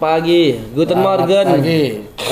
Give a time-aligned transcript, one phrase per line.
[0.00, 0.56] pagi.
[0.72, 1.44] Guten Morgen.
[1.60, 1.82] Pagi.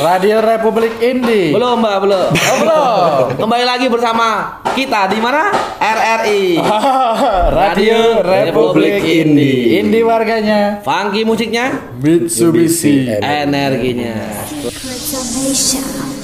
[0.01, 1.53] Radio Republik Indi.
[1.53, 2.29] Belum, Mbak, belum.
[2.32, 3.23] Oh, belum.
[3.45, 5.53] Kembali lagi bersama kita di mana?
[5.77, 6.57] RRI.
[7.61, 9.77] Radio Republik Indi.
[9.77, 13.12] Indi warganya Funky musiknya, Mitsubishi.
[13.21, 14.16] energinya.
[14.64, 16.18] Preservation.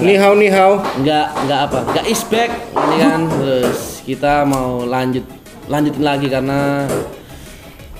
[0.00, 0.80] Ni hao ni hao.
[0.96, 5.24] nggak nggak apa nggak is back ini kan terus kita mau lanjut
[5.66, 6.88] lanjutin lagi karena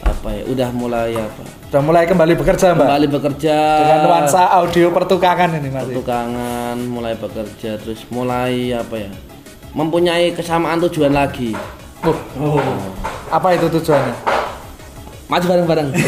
[0.03, 2.83] apa ya udah mulai apa Sudah mulai kembali bekerja, Mbak.
[2.83, 5.95] kembali bekerja Dengan nuansa audio pertukangan ini masih.
[5.95, 9.13] tukangan mulai bekerja terus mulai apa ya
[9.71, 11.55] mempunyai kesamaan tujuan lagi
[12.03, 12.57] Oh.
[13.29, 14.17] Apa itu tujuannya?
[15.29, 15.89] maju bareng-bareng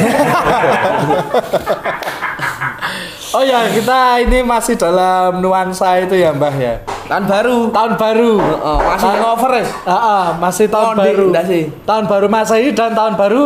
[3.33, 6.75] Oh ya, kita ini masih dalam nuansa itu ya, Mbah ya.
[7.09, 8.33] tahun baru Tahun baru.
[8.55, 11.25] Oh, masih Tahun- over ya Ah, ah, masih tahun Tahun di- baru.
[11.29, 11.63] enggak sih?
[11.83, 13.43] Tahun baru Masehi dan tahun baru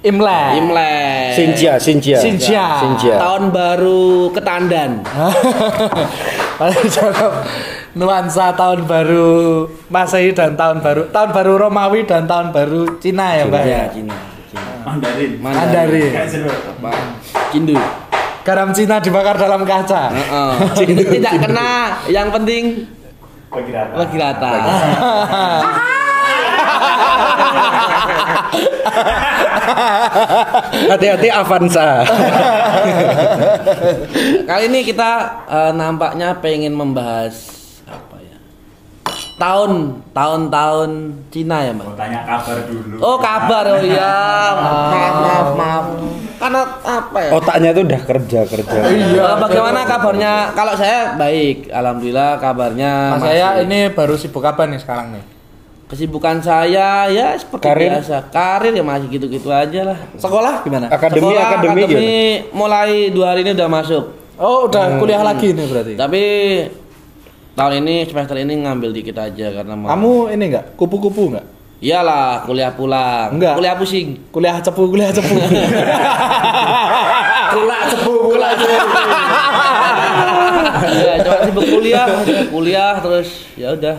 [0.00, 0.50] Imlek.
[0.56, 2.18] Imlek Sinjia, Sinjia.
[2.18, 2.66] Sinjia.
[2.80, 3.16] Sinjia.
[3.18, 4.02] tahun baru
[4.32, 4.90] ketandan
[6.60, 7.32] Masih dalam
[7.92, 13.44] nuansa tahun baru Masehi dan tahun baru tahun baru Romawi dan tahun baru Cina ya,
[13.44, 13.82] Mbak ya.
[13.90, 14.16] Cina,
[14.48, 14.72] Cina.
[14.82, 15.32] Mandarin.
[15.38, 16.12] Mandarin.
[16.16, 16.90] apa
[17.50, 17.76] Cindu
[18.40, 20.08] Garam Cina dibakar dalam kaca.
[20.08, 20.52] Heeh.
[20.96, 21.70] Itu tidak kena
[22.08, 22.88] yang penting
[23.50, 23.94] Bagi rata.
[23.98, 24.50] bagi rata
[30.90, 32.04] Hati-hati Avanza.
[34.46, 35.10] kali ini kita
[35.46, 37.59] eh, nampaknya pengen membahas
[39.40, 39.72] tahun
[40.12, 40.90] tahun-tahun
[41.28, 42.96] Cina ya Mau mbak tanya kabar dulu.
[43.00, 44.12] oh kabar oh iya
[44.54, 45.84] maaf maaf maaf
[46.36, 48.78] karena apa ya Otaknya tuh udah kerja kerja.
[48.86, 49.22] Iya.
[49.22, 54.76] Eh, bagaimana kabarnya kalau saya baik alhamdulillah kabarnya Mas saya ini baru sibuk apa nih
[54.78, 55.24] sekarang nih?
[55.86, 57.90] kesibukan saya ya seperti Karir?
[57.90, 60.86] biasa karir ya masih gitu-gitu aja lah Sekolah gimana?
[60.86, 62.10] Akademi Sekolah, akademi gimana?
[62.54, 64.04] mulai dua hari ini udah masuk
[64.38, 65.92] Oh, udah kuliah lagi nih berarti.
[65.94, 66.22] tapi
[67.60, 71.44] tahun ini semester ini ngambil dikit aja karena mau Kamu ini enggak kupu-kupu enggak?
[71.78, 73.54] iyalah kuliah pulang Enggak.
[73.54, 75.32] kuliah pusing Kuliah cepu, kuliah cepu.
[77.50, 78.78] Kulak cepu, kulak cepu.
[81.00, 82.04] ya cuma sibuk kuliah
[82.46, 83.96] kuliah terus ya udah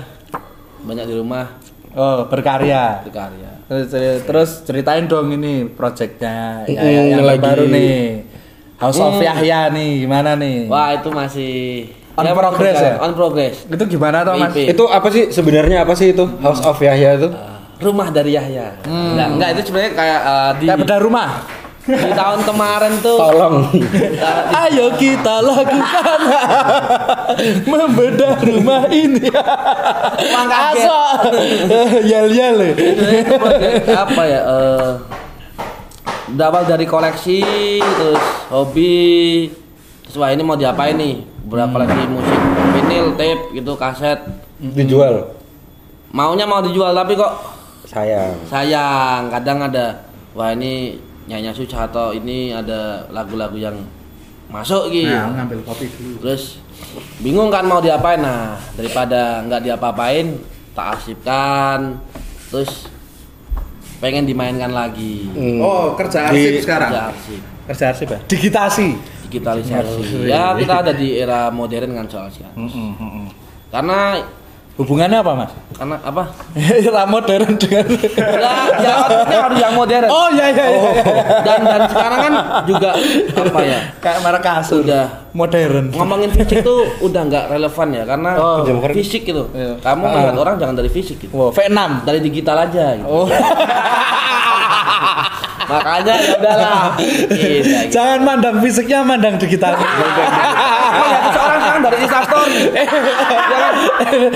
[0.81, 1.45] banyak di rumah
[1.91, 3.01] oh, berkarya.
[3.03, 3.85] berkarya Terus,
[4.21, 7.39] terus ceritain dong ini projectnya ya, yang lagi.
[7.39, 8.25] baru nih
[8.77, 9.23] House of Hmm.
[9.23, 12.99] Yahya nih gimana nih wah itu masih On ya, progress ya?
[12.99, 14.51] on progress itu gimana tuh mas.
[14.51, 17.29] Itu apa sih sebenarnya apa sih itu House of Yahya itu?
[17.31, 21.29] Uh, rumah dari Yahya enggak enggak itu sebenarnya kayak uh, di, kayak bedah rumah
[21.81, 23.55] di tahun kemarin tuh Tolong.
[24.21, 26.19] uh, ayo kita lakukan
[27.65, 29.25] membedah rumah ini.
[30.45, 30.99] Aso.
[32.05, 32.57] yel yel
[33.89, 34.89] apa ya eh
[36.31, 37.43] berawal dari koleksi
[37.81, 38.23] terus
[38.53, 39.49] hobi
[40.13, 41.23] wah ini mau diapain nih?
[41.43, 42.39] Berapa koleksi musik?
[42.73, 44.19] Vinyl tape gitu kaset.
[44.57, 45.37] Dijual.
[46.11, 47.33] maunya mau dijual tapi kok
[47.87, 48.35] Sayang.
[48.45, 53.79] sayang kadang ada wah ini nyanyi susah atau ini ada lagu-lagu yang
[54.47, 55.07] masuk gitu.
[55.07, 56.19] Nah ngambil kopi dulu.
[56.19, 56.59] Terus
[57.19, 58.19] bingung kan mau diapain?
[58.19, 60.35] Nah daripada nggak diapa-apain
[60.71, 61.95] tak arsipkan
[62.51, 62.91] terus
[63.97, 65.31] pengen dimainkan lagi.
[65.31, 65.63] Hmm.
[65.63, 66.89] oh kerja Di- arsip sekarang?
[66.91, 67.41] Kerja arsip.
[67.65, 68.19] Kerja arsip ya?
[68.27, 68.87] Digitasi
[69.31, 73.31] digitalisasi ya kita ada di era modern kan soal sih Hmm,
[73.69, 74.19] karena
[74.71, 75.51] Hubungannya apa, Mas?
[75.75, 76.31] karena apa
[76.87, 78.93] Era modern dengan ya, ya
[79.37, 80.91] harus yang modern Oh iya iya iya.
[81.43, 82.33] dan dan sekarang kan
[82.65, 82.89] juga
[83.35, 84.81] apa ya Kayak merek kasur.
[84.81, 85.27] Udah.
[85.31, 85.91] modern.
[85.91, 88.63] ngomongin fisik tuh udah nggak relevan ya karena Oh.
[88.89, 89.75] fisik gitu Iya.
[89.81, 91.79] kamu melihat orang jangan dari fisik gitu Wow, V6.
[92.01, 93.05] dari digital aja gitu.
[93.05, 93.27] Oh.
[95.73, 97.75] makanya ya udahlah gitu, gitu.
[97.89, 99.81] Jangan mandang fisiknya, mandang digitalnya.
[100.91, 102.85] Melihat seorang sekarang dari instastory ya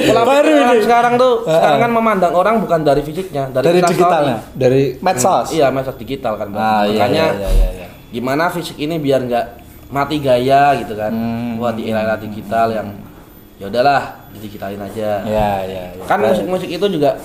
[0.06, 0.78] Pola Baru ini.
[0.80, 4.38] sekarang tuh sekarang kan memandang orang bukan dari fisiknya dari, Dari digitalnya.
[4.52, 5.52] Dari Medsos.
[5.52, 6.48] iya medsos digital kan.
[6.52, 7.88] Ah, iya, makanya iya, iya, iya.
[8.10, 9.46] gimana fisik ini biar nggak
[9.88, 11.56] mati gaya gitu kan Hmm.
[11.56, 12.88] buat di era digital yang
[13.56, 14.02] ya udahlah
[14.34, 16.04] digitalin aja Iya, iya, iya.
[16.04, 17.16] kan musik-musik itu juga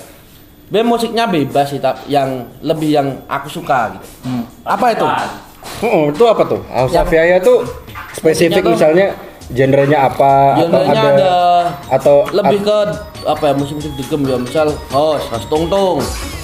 [0.70, 2.31] be musiknya bebas sih tapi yang
[2.61, 4.44] lebih yang aku suka gitu Hmm.
[4.62, 5.06] Apa itu?
[5.82, 6.61] Oh, itu apa tuh?
[7.11, 7.67] Yaya tuh
[8.12, 9.12] spesifik tuh- misalnya
[9.50, 11.34] genrenya apa Genrenya atau ada, ada
[11.90, 12.78] atau lebih ke
[13.20, 15.99] apa ya musik-musik degem ya misal house house tungtung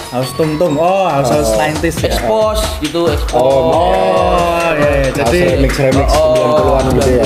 [0.07, 0.79] House tungtung.
[0.79, 2.07] Oh, house house 90s ya.
[2.09, 5.11] expose gitu expose Oh, Oh, iya, iya.
[5.11, 7.23] House Jadi remix remix Oh, 90-an gitu ya.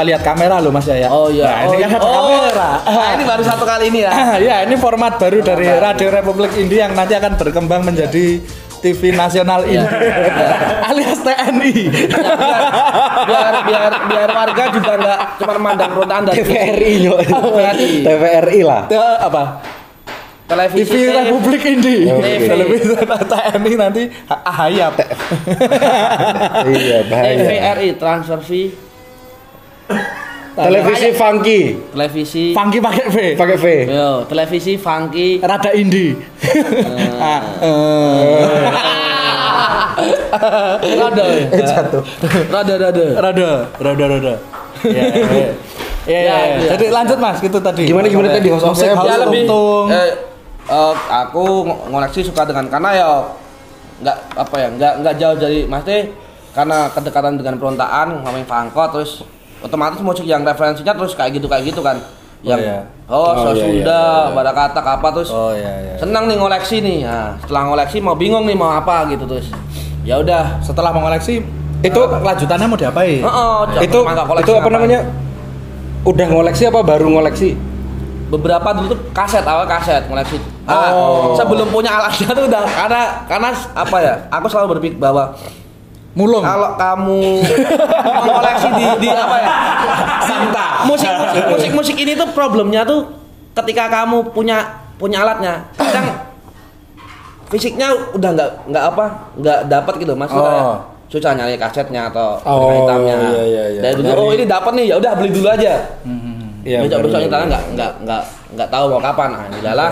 [0.00, 1.08] Lupa lihat kamera loh Mas ya.
[1.12, 2.24] oh iya Nah, ini oh, kan ada oh.
[2.40, 2.70] kamera.
[2.88, 4.12] Nah, ini baru satu kali ini ya
[4.48, 8.40] ya, ini format baru dari Radio Republik Indi yang nanti akan berkembang menjadi
[8.80, 9.84] TV nasional Iya.
[9.84, 10.44] ini
[10.88, 11.72] alias TNI.
[13.28, 17.18] biar biar biar warga juga nggak cuma memandang rontaan dari TVRI nyok.
[18.08, 18.60] TVRI.
[18.64, 18.88] Lah.
[18.88, 19.44] Itu apa?
[20.48, 21.96] televisi TV Republik Indi.
[22.48, 24.02] Televisi TNI nanti
[24.32, 24.96] ah, ahayap.
[26.72, 27.36] Iya, bahaya.
[27.36, 28.89] TVRI transfer fee
[30.50, 33.16] Televisi funky, televisi Funky pakai V.
[33.32, 33.66] pakai V.
[33.86, 36.18] Yo, televisi funky Rada indie.
[37.16, 38.68] Ah, eh.
[41.00, 42.02] rada ya Eh, jatuh.
[42.48, 44.34] rada rada Rada, rada, rada.
[44.82, 45.22] Ya, ya.
[45.22, 45.48] Ya,
[46.08, 46.36] ya, Ya, ya.
[46.56, 46.68] iya.
[46.72, 47.84] Jadi lanjut Mas, gitu tadi.
[47.84, 49.86] Gimana gimana tadi house of Musik house ya lebih tungtung.
[49.90, 50.10] eh,
[50.66, 53.08] eh, aku ng- ngoleksi suka dengan karena ya
[54.00, 56.08] nggak apa ya nggak nggak jauh dari maksudnya
[56.50, 59.20] karena kedekatan dengan perontaan ngomongin fangko terus
[59.60, 61.96] otomatis musik yang referensinya terus kayak gitu kayak gitu kan
[62.40, 62.78] yang iya.
[63.04, 64.32] oh, Oh, so iya, Sunda, iya, iya.
[64.32, 65.94] pada kata apa terus Oh iya, iya.
[66.00, 69.52] senang nih ngoleksi nih nah, setelah ngoleksi mau bingung nih mau apa gitu terus
[70.08, 71.44] ya udah Setelah mengoleksi
[71.80, 73.24] Itu- eh, lanjutannya mau diapain?
[73.24, 74.04] Oh, itu
[74.44, 75.00] itu apa namanya?
[76.04, 77.56] Udah ngoleksi apa baru ngoleksi?
[78.30, 81.34] beberapa dulu tuh kaset awal kaset ngoleksi ah, Oh.
[81.34, 85.34] sebelum punya alatnya tuh udah karena karena apa ya aku selalu berpikir bahwa
[86.10, 86.42] Mulung.
[86.42, 87.22] kalau kamu
[88.18, 89.50] mengoleksi di, di apa ya
[90.20, 90.64] Santa.
[90.84, 93.06] musik musik musik musik ini tuh problemnya tuh
[93.54, 94.58] ketika kamu punya
[94.96, 96.06] punya alatnya kadang
[97.46, 99.04] fisiknya udah nggak nggak apa
[99.36, 100.78] nggak dapat gitu mas Oh.
[101.06, 103.80] susah nyari kasetnya atau Oh, hitamnya iya, iya, iya.
[103.80, 105.74] dari dulu oh ini dapat nih ya udah beli dulu aja
[106.60, 107.48] Iya, besok besok benar, nyetelnya benar.
[107.48, 109.90] nggak nggak nggak nggak tahu mau kapan nah inilah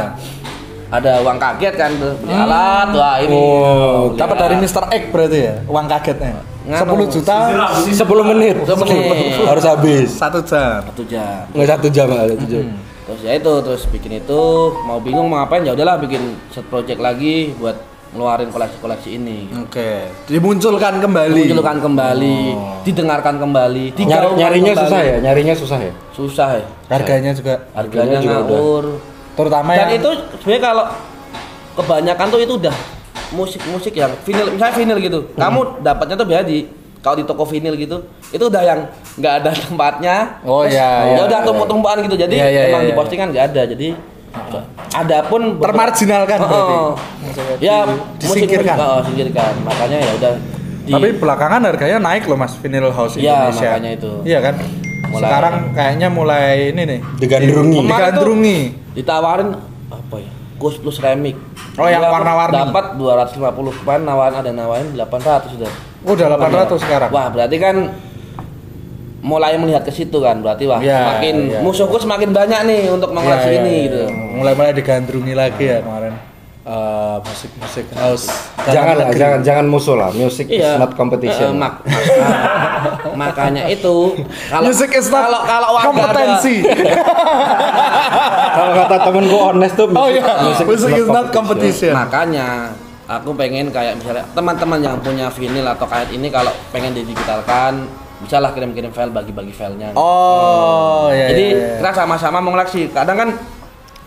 [0.88, 4.84] ada uang kaget kan tuh beli alat wah ini Oh, Dapat dari Mr.
[4.88, 6.40] X berarti ya, uang kagetnya.
[6.64, 7.04] Nganu.
[7.04, 7.36] 10 juta
[7.84, 8.56] 10 menit.
[8.60, 9.40] Menit.
[9.42, 10.08] Harus habis.
[10.10, 10.80] satu jam.
[10.82, 12.64] satu jam Nggak satu jam, nggak satu jam.
[13.04, 14.40] terus ya itu terus bikin itu
[14.82, 17.72] mau bingung mau ngapain ya udahlah bikin set project lagi buat
[18.08, 21.40] ngeluarin koleksi-koleksi ini Oke, dimunculkan kembali.
[21.42, 22.36] munculkan kembali
[22.82, 24.84] didengarkan kembali Nyari, digaungkan nyarinya kembali.
[24.86, 25.92] susah ya, nyarinya susah ya.
[26.10, 28.84] susah ya Harganya juga harganya juga ngawur
[29.38, 30.84] terutama dan yang itu sebenarnya kalau
[31.74, 32.74] kebanyakan tuh itu udah
[33.30, 35.38] musik-musik yang vinyl misalnya vinyl gitu Hmm.
[35.38, 36.58] kamu dapatnya tuh biasa di
[36.98, 37.96] kalau di toko vinyl gitu
[38.28, 38.80] itu udah yang
[39.14, 41.46] nggak ada tempatnya Oh, iya, ya iya, udah iya.
[41.46, 43.88] tumpuk-tumpukan gitu jadi Iya, iya, emang iya, di postingan nggak ada jadi
[44.90, 46.74] ada pun termarginalkan berarti.
[46.74, 46.92] Oh,
[47.58, 47.84] ya
[48.18, 48.76] disingkirkan.
[48.76, 50.32] musik- oh, singkirkan makanya ya udah
[50.82, 53.68] di- Tapi belakangan harganya naik loh Mas vinyl house Iya, Indonesia.
[53.68, 54.10] makanya itu.
[54.24, 54.54] Iya kan?
[55.08, 56.98] Mulai- Sekarang kayaknya mulai ini nih.
[57.16, 57.78] Digandrungi.
[57.82, 58.58] Digandrungi.
[58.98, 59.54] Ditawarin
[59.88, 61.38] apa ya Ghost Plus Remix
[61.78, 62.50] Oh, yang warna-warni.
[62.50, 63.38] dapat 250
[63.78, 65.70] kemarin nawarin ada nawarin 800 sudah
[66.02, 67.08] Oh, udah 800 sekarang.
[67.08, 67.76] wah berarti kan
[69.20, 71.58] mulai melihat ke situ kan berarti wah Iya, semakin iya.
[71.60, 73.84] musuhku semakin banyak nih untuk mengoleksi Iya, iya, ini iya.
[73.84, 74.00] gitu
[74.36, 76.07] Mulai-mulai digandrungi lagi ya kemarin.
[76.68, 78.28] Eh, musik-musik house.
[78.68, 79.16] Jangan lah, negeri.
[79.16, 80.12] jangan jangan musuh lah.
[80.12, 81.56] Music is not competition.
[81.56, 84.12] Eh, mak- mak- makanya itu
[84.52, 86.60] kalau Music is not kalau kalau kompetensi.
[88.58, 91.94] Kalau kata temenku honest tuh oh iya, music, music is not competition.
[91.94, 92.74] Makanya
[93.06, 97.86] aku pengen kayak misalnya teman-teman yang punya vinyl atau kayak ini kalau pengen didigitalkan
[98.18, 99.94] bisa lah kirim-kirim file bagi-bagi filenya.
[99.94, 101.30] Oh, iya.
[101.30, 101.76] Jadi iya, iya.
[101.78, 102.90] kita sama-sama mengoleksi.
[102.90, 103.28] Kadang kan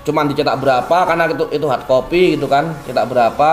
[0.02, 3.52] cuman dicetak berapa karena itu itu hard copy gitu kan, cetak berapa.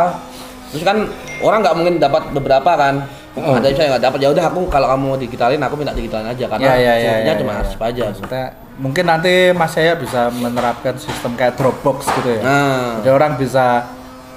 [0.69, 1.09] Terus kan
[1.41, 3.05] orang nggak mungkin dapat beberapa kan.
[3.39, 3.55] Oh.
[3.55, 6.27] Ada yang saya nggak dapat ya udah aku kalau kamu mau digitalin aku minta digitalin
[6.27, 7.61] aja karena iya, iya, fungsinya iya, cuma iya.
[7.63, 8.03] arsip aja.
[8.11, 8.45] Maksudnya
[8.79, 12.43] mungkin nanti Mas saya bisa menerapkan sistem kayak Dropbox gitu ya.
[12.43, 13.87] Nah, Jadi orang bisa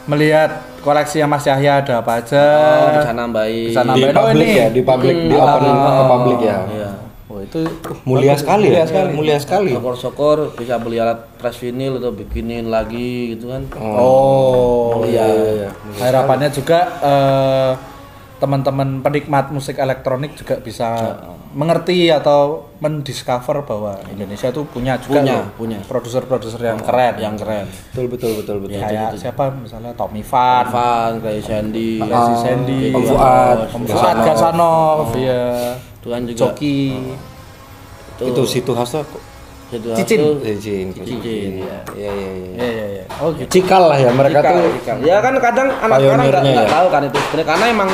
[0.05, 2.45] melihat koleksi yang Mas Yahya ada apa aja.
[2.57, 3.69] oh, bisa nambahin.
[3.69, 4.13] Bisa di nambahin.
[4.13, 4.61] Oh, publik ini.
[4.61, 5.93] ya, di publik, di Hmm, open oh.
[5.93, 6.59] ke publik ya.
[6.69, 6.90] Iya.
[7.51, 7.67] Oh, itu
[8.03, 9.09] Mulia sekali ya, Mulia sekali.
[9.11, 9.71] mulia sekali.
[9.71, 13.67] Syukur-syukur bisa beli alat press vinyl atau bikinin lagi gitu kan.
[13.75, 15.27] Oh, Mulia.
[15.27, 15.69] iya.
[15.99, 17.71] Harapannya juga eh,
[18.37, 20.87] teman-teman penikmat musik elektronik juga bisa
[21.51, 25.79] mengerti atau mendiscover bahwa Indonesia tuh punya juga Punya, loh punya.
[25.85, 27.13] produser-produser yang keren.
[27.19, 27.65] Yang keren.
[27.91, 28.79] Betul betul betul betul.
[28.79, 35.11] kayak siapa misalnya Tommy Van, Van, kayak Sandy, Lazy Sandy, Om Fuad, Om Fuad Gasanov,
[35.13, 36.39] ya, Tuhan juga.
[36.49, 36.81] Joki.
[38.23, 39.09] Itu situ tuh
[39.71, 40.19] Situ Cicin.
[40.19, 40.87] Hastu, Cicin.
[40.91, 42.51] Cicin, Iya iya iya.
[42.51, 43.03] Iya iya iya.
[43.23, 43.47] Oh gitu.
[43.47, 44.71] Cikal lah ya mereka Cikal, tuh.
[44.75, 44.95] cikal.
[45.01, 46.71] Ya kan kadang anak sekarang nggak ya.
[46.75, 47.89] tahu kan itu sebenarnya karena emang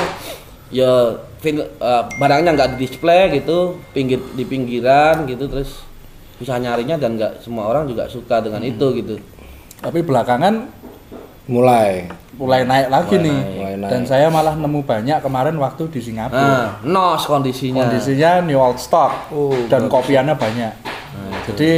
[0.68, 0.92] ya
[1.38, 3.58] fin- eh, barangnya nggak di display gitu,
[3.94, 5.86] pinggir di pinggiran gitu terus
[6.38, 8.72] bisa nyarinya dan nggak semua orang juga suka dengan Hmm.
[8.74, 9.16] itu gitu.
[9.78, 10.74] Tapi belakangan
[11.48, 12.10] Mulai.
[12.38, 13.34] Mulai naik lagi Mulai nih.
[13.36, 13.58] naik.
[13.58, 13.92] Mulai naik.
[13.92, 16.40] Dan saya malah nemu banyak kemarin waktu di Singapura.
[16.40, 17.84] Nah, nos kondisinya.
[17.84, 20.74] Kondisinya new old stock Oh, dan kopiannya banyak.
[21.46, 21.70] Jadi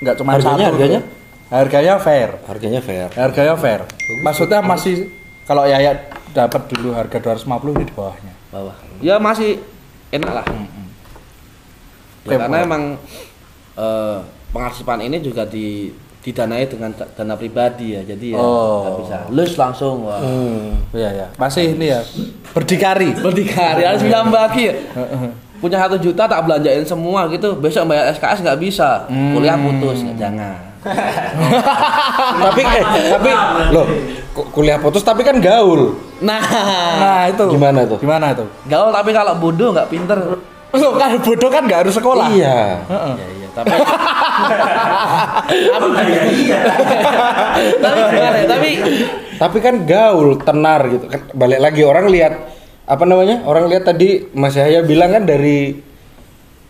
[0.00, 0.70] nggak cuma Harganya, satu.
[0.72, 1.00] harganya?
[1.00, 1.08] tuh.
[1.50, 2.30] Harganya fair.
[2.44, 3.08] Harganya fair.
[3.12, 3.80] Harganya fair.
[4.20, 5.10] Maksudnya masih
[5.44, 5.98] kalau Yaya
[6.30, 8.34] dapat dulu harga 250 ini di bawahnya.
[8.48, 8.74] bawah.
[8.98, 9.58] Ya masih
[10.10, 10.44] enak lah.
[10.46, 10.58] Ya,
[12.22, 12.82] Oke, karena emang
[13.74, 14.18] eh,
[14.50, 15.88] pengarsipan ini juga di
[16.20, 18.02] didanai dengan da- dana pribadi ya.
[18.02, 18.82] Jadi ya Oh.
[18.82, 20.04] nggak bisa lus langsung.
[20.04, 20.18] Wah.
[20.18, 20.76] Hmm.
[20.90, 21.26] Iya ya.
[21.34, 22.00] Masih ini ya
[22.50, 23.12] berdikari.
[23.14, 24.68] Berdikari harus bisa bagi.
[25.56, 27.52] Punya satu juta tak belanjain semua gitu.
[27.54, 29.04] Besok bayar SKS nggak bisa.
[29.08, 30.00] Kuliah putus.
[30.02, 30.56] Ya, jangan.
[32.40, 33.30] tapi eh tapi
[33.70, 33.84] loh
[34.32, 35.92] ku- kuliah putus tapi kan gaul.
[36.20, 36.40] Nah,
[36.96, 37.44] Nah itu.
[37.50, 37.96] Gimana tuh?
[37.96, 38.44] Gimana itu?
[38.64, 40.18] gaul tapi kalau bodoh nggak pinter.
[40.70, 42.30] Loh, kan bodoh kan nggak harus sekolah.
[42.30, 42.86] Iya.
[42.86, 43.14] Heeh.
[43.18, 43.70] Ya, iya, tapi
[47.80, 48.46] tapi gimana ya?
[48.46, 48.70] Tapi
[49.40, 51.04] Tapi kan gaul, tenar gitu.
[51.08, 52.32] Kan balik lagi orang lihat
[52.84, 53.42] apa namanya?
[53.48, 55.80] Orang lihat tadi Mas Yahya bilang kan dari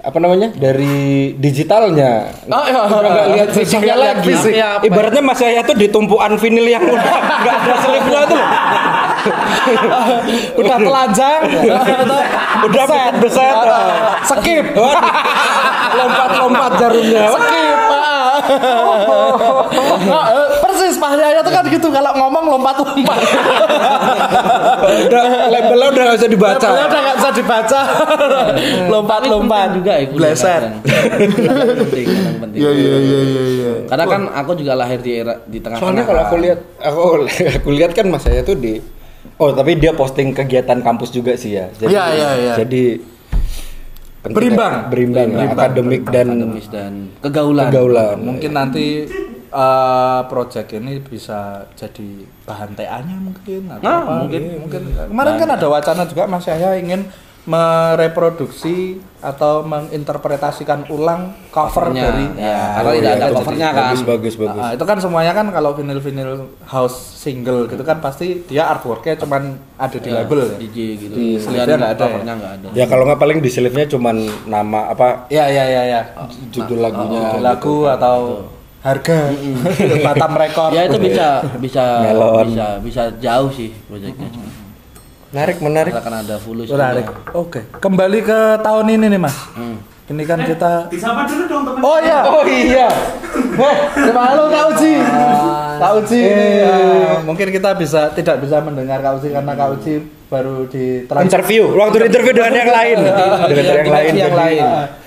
[0.00, 0.48] apa namanya?
[0.56, 2.30] Dari digitalnya.
[2.48, 2.80] Oh, iya.
[2.88, 4.32] Nggak lihat fisiknya lagi.
[4.32, 4.52] fisik.
[4.54, 4.86] Iya, ya?
[4.86, 8.42] Ibaratnya Mas Yahya tuh di tumpuan vinil yang udah nggak ada selipnya tuh.
[10.60, 11.40] Udah telanjang.
[12.66, 13.56] udah beset beset.
[14.26, 14.66] Skip.
[15.90, 17.22] Lompat-lompat jarumnya.
[17.34, 17.78] Skip.
[20.60, 23.18] Persis Pak Yaya tuh kan gitu kalau ngomong lompat-lompat.
[24.80, 26.66] udah labelnya udah nggak usah dibaca.
[26.66, 27.80] Labelnya udah nggak bisa dibaca.
[28.90, 30.62] Lompat-lompat penting juga ya Bleset.
[31.80, 32.60] penting, kadang penting.
[32.60, 33.72] Iya iya iya iya iya.
[33.86, 35.86] Karena kan aku juga lahir di era di tengah-tengah.
[35.90, 36.44] Soalnya kalau aku kan.
[36.44, 37.00] lihat aku
[37.60, 38.80] aku lihat kan Mas saya tuh di
[39.40, 41.72] Oh, tapi dia posting kegiatan kampus juga sih ya.
[41.72, 42.54] Jadi, Iya, iya, iya.
[42.56, 43.00] Jadi
[44.20, 44.92] Berimbang.
[44.92, 47.66] berimbang, Berimbang, akademik dan akademis dan kegaulan.
[47.66, 48.16] pergaulan.
[48.20, 49.08] Mungkin nanti
[49.50, 51.40] eh, project ini bisa
[51.72, 52.08] jadi
[52.44, 54.12] bahan TA-nya mungkin atau Nah, apa?
[54.20, 54.40] mungkin.
[54.44, 54.82] Iya, mungkin.
[55.08, 57.08] Kemarin kan ada wacana juga Mas Yahya ingin
[57.50, 58.76] mereproduksi
[59.20, 63.82] atau menginterpretasikan ulang cover Covernya, dari ya, karena tidak ada covernya kan.
[63.84, 64.60] bagus bagus bagus.
[64.60, 66.32] Ah, itu kan semuanya kan kalau vinyl-vinyl
[66.64, 69.42] house single gitu kan pasti dia artworknya cuman
[69.76, 70.56] ada di Ya, label ya.
[70.56, 71.14] DJ gitu.
[71.14, 71.92] Di nggak ada ya?
[71.94, 72.68] covernya nggak ada.
[72.72, 74.16] Ya kalau nggak paling di sleeve-nya cuman
[74.46, 76.00] nama apa Iya iya iya ya.
[76.48, 77.20] judul lagunya.
[77.28, 78.16] Judul lagu atau
[78.80, 79.28] harga
[80.06, 80.72] Batam rekor.
[80.72, 81.84] Ya itu bisa bisa
[82.40, 84.32] bisa bisa jauh sih proyeknya.
[85.30, 85.92] Menarik menarik.
[85.94, 86.66] Akan ada fulus.
[86.66, 87.06] Menarik.
[87.06, 87.38] juga.
[87.38, 89.36] Oke, kembali ke tahun ini nih Mas.
[89.54, 89.78] Hmm.
[90.10, 91.80] Ini kan kita Disapa dulu dong teman.
[91.86, 92.18] Oh iya.
[92.26, 92.90] Oh iya.
[93.54, 94.94] Eh, halo Kak Uji.
[95.78, 96.74] Kak Uji ini ya,
[97.22, 99.94] mungkin kita bisa tidak bisa mendengar Kak Uji karena Kak Uji
[100.26, 101.62] baru di trans- Interview.
[101.78, 102.98] Waktu interview dengan yang lain.
[102.98, 104.12] Dengan yang lain.
[104.18, 104.62] yang lain.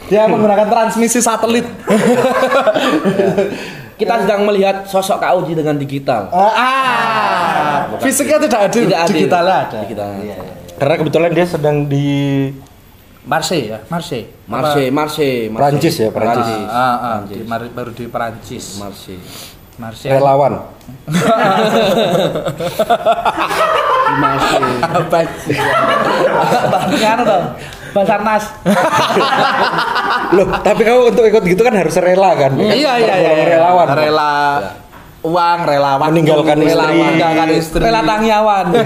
[0.08, 1.68] Dia menggunakan transmisi satelit.
[3.94, 6.32] Kita sedang melihat sosok Kak Uji dengan digital.
[6.32, 6.56] ah,
[8.00, 9.80] fisiknya tidak hadir, Tidak digitalnya ada.
[9.84, 10.10] Digital.
[10.74, 12.08] Karena kebetulan dia sedang di
[13.24, 14.28] Marseille ya, Marseille.
[14.46, 15.62] Marseille, Marseille, Marseille.
[15.72, 16.44] Prancis ya, Prancis.
[16.44, 17.32] Ah, ah, ah, Prancis.
[17.32, 18.66] di Mar- baru di Perancis.
[18.78, 19.24] Marseille.
[19.74, 20.14] Marseille.
[20.14, 20.54] relawan.
[24.04, 24.80] Di Marseille.
[24.84, 25.56] Apa sih?
[27.00, 27.46] Kan dong.
[27.94, 28.44] Basarnas.
[30.34, 32.58] Loh, tapi kamu untuk ikut gitu kan harus rela kan?
[32.58, 33.16] Iya iya iya.
[33.22, 33.32] Iya.
[33.56, 33.88] Relawan.
[33.94, 34.32] Rela
[35.24, 36.84] uang, rela waktu, Meninggalkan istri.
[37.00, 37.80] meninggalkan istri.
[37.80, 38.66] Rela tangyawan.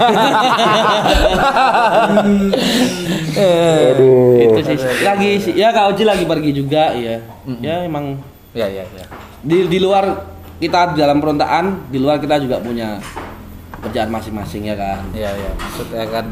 [3.38, 4.38] Aduh.
[4.42, 4.78] itu sih.
[5.04, 7.18] Lagi ya Kak Uji lagi pergi juga ya.
[7.62, 8.18] Ya emang
[8.58, 9.06] Iya iya iya.
[9.46, 10.26] di di luar
[10.58, 12.98] kita di dalam perontaan, di luar kita juga punya
[13.86, 15.06] kerjaan masing-masing ya kan.
[15.14, 15.52] Iya iya.
[15.54, 16.26] Maksudnya kan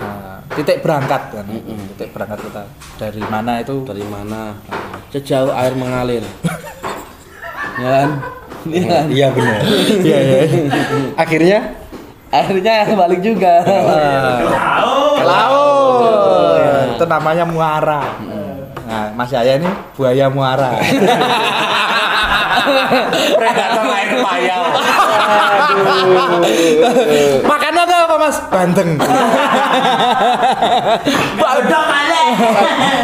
[0.00, 1.44] uh, titik berangkat kan.
[1.44, 1.92] Mm-mm.
[1.92, 2.62] Titik berangkat kita
[2.96, 3.76] dari mana itu?
[3.84, 4.56] Dari mana?
[5.12, 6.24] Sejauh air mengalir.
[7.82, 8.10] ya kan?
[8.66, 9.04] Iya kan?
[9.12, 9.60] Iya benar.
[10.02, 10.40] Iya iya.
[11.14, 11.60] Akhirnya
[12.28, 13.64] Akhirnya balik juga.
[13.64, 16.92] Ke laut.
[16.96, 18.04] Itu namanya muara.
[18.88, 20.76] Nah, Mas Yaya ini buaya muara.
[23.38, 24.62] predator air payau.
[27.48, 28.36] Makannya tuh apa Mas?
[28.52, 28.90] Bandeng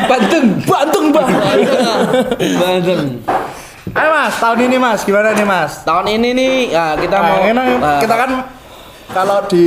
[0.05, 1.29] Bandeng, Bandeng, Bang.
[2.61, 3.03] Bandeng.
[3.95, 5.87] Ayo Mas, tahun ini Mas, gimana nih Mas?
[5.87, 8.31] Tahun ini nih ya kita Nah, mau ini nah, kita kan
[9.09, 9.67] kalau di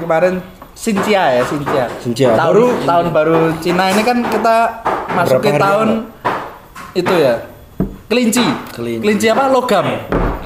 [0.00, 0.40] kemarin
[0.72, 1.84] Sincia ya, Sincia.
[1.98, 2.32] Sincia.
[2.32, 4.56] Tahun, Baru- tahun baru Cina ini kan kita
[5.10, 5.88] masukin hari tahun
[6.94, 7.34] itu ya.
[8.08, 8.46] Kelinci.
[8.72, 9.26] Kelinci.
[9.28, 9.50] apa?
[9.50, 9.84] Logam.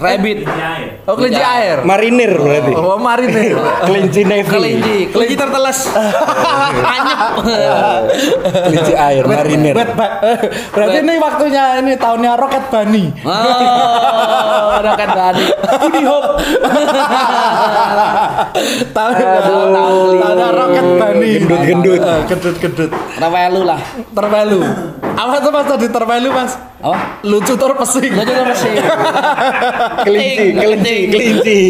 [0.02, 0.38] Rabbit.
[1.02, 1.78] Oh, kelinci Kelinci air.
[1.82, 2.72] marinir berarti.
[2.74, 3.54] Oh, marinir.
[3.82, 4.50] Kelinci navy.
[4.50, 5.78] Kelinci, kelinci terteles.
[6.82, 7.20] Anyep.
[8.66, 9.74] Kelinci air marinir.
[10.70, 13.04] Berarti ini waktunya ini tahunnya Rocket Bunny.
[13.22, 15.46] Oh, roket bani.
[15.78, 16.30] Budi Hope.
[18.92, 19.72] Tahun Aduh.
[20.18, 21.32] tahunnya Rocket Bunny.
[21.40, 22.00] Gendut-gendut.
[22.28, 22.90] Gendut-gendut.
[23.18, 23.80] Rawelu lah.
[24.12, 24.60] Terbalu.
[25.12, 26.52] Apa tuh Mas tadi terbalu Mas?
[26.80, 26.96] Apa?
[27.22, 28.12] Lucu tur pesing.
[28.16, 28.74] Lucu tuh mesin.
[30.06, 31.60] Kelinci, kelinci, kelinci.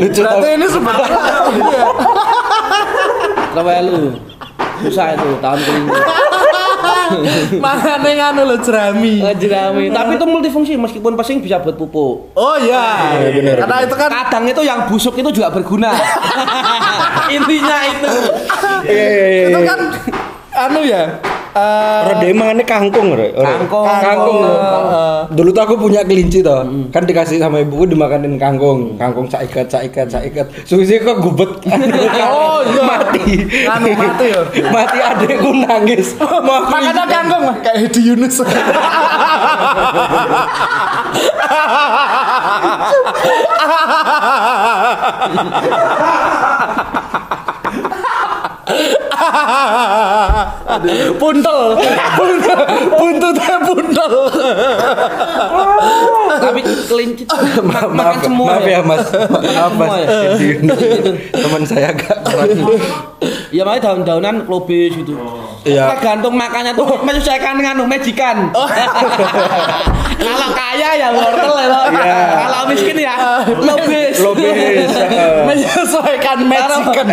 [0.00, 1.18] Lucu Berarti ini sebenarnya
[1.60, 1.84] iya.
[3.54, 4.02] Rawelu.
[4.82, 6.00] Susah itu tahun kelinci.
[7.64, 9.22] Makanya nganu lo jerami.
[9.38, 9.92] Jerami.
[9.92, 12.34] Tapi itu multifungsi meskipun pesing bisa buat pupuk.
[12.34, 13.14] Oh iya.
[13.22, 15.94] Iya, bener, Karena itu kan Kadang itu yang busuk itu juga berguna.
[17.30, 18.14] Intinya itu.
[18.88, 19.44] Iya, iya, iya.
[19.52, 19.78] itu kan
[20.54, 21.02] anu ya.
[21.54, 23.14] Eh, Rode emang ini kangkung.
[23.14, 23.30] Ore.
[23.32, 23.86] Kangkung.
[23.86, 24.38] Kangkung.
[24.42, 26.66] eh, Dulu tuh aku punya kelinci toh.
[26.90, 28.94] Kan dikasih sama ibuku dimakanin kangkung.
[28.94, 30.46] Kangkung sak ikat, sak ikat, sak ikat.
[30.64, 31.50] Susi kok gubet.
[32.24, 32.82] Oh iya.
[32.82, 33.34] mati.
[33.64, 34.42] Anu, mati ya?
[34.74, 36.18] mati adekku nangis.
[36.18, 38.42] Mau Makanya kangkung kayak Hedi Yunus.
[51.20, 51.60] puntel,
[52.16, 52.58] puntel,
[52.94, 54.12] buntutnya puntel.
[56.34, 57.38] Tapi kelinci tuh
[57.70, 59.06] ma- makan semua maaf ya, Mas.
[59.56, 59.92] Maaf, Mas.
[59.94, 60.36] Ya?
[61.32, 62.50] Teman saya agak keras.
[63.54, 65.14] Ya makanya daun-daunan klobis gitu.
[65.64, 65.96] Iya.
[65.96, 68.50] Tergantung makannya tuh menyesuaikan nganu majikan.
[70.14, 71.68] Kalau kaya ya wortel ya.
[71.88, 72.18] Iya.
[72.44, 73.14] Kalau miskin ya
[73.48, 74.16] lobis.
[74.20, 74.90] Lobis.
[75.48, 77.06] Menyesuaikan majikan.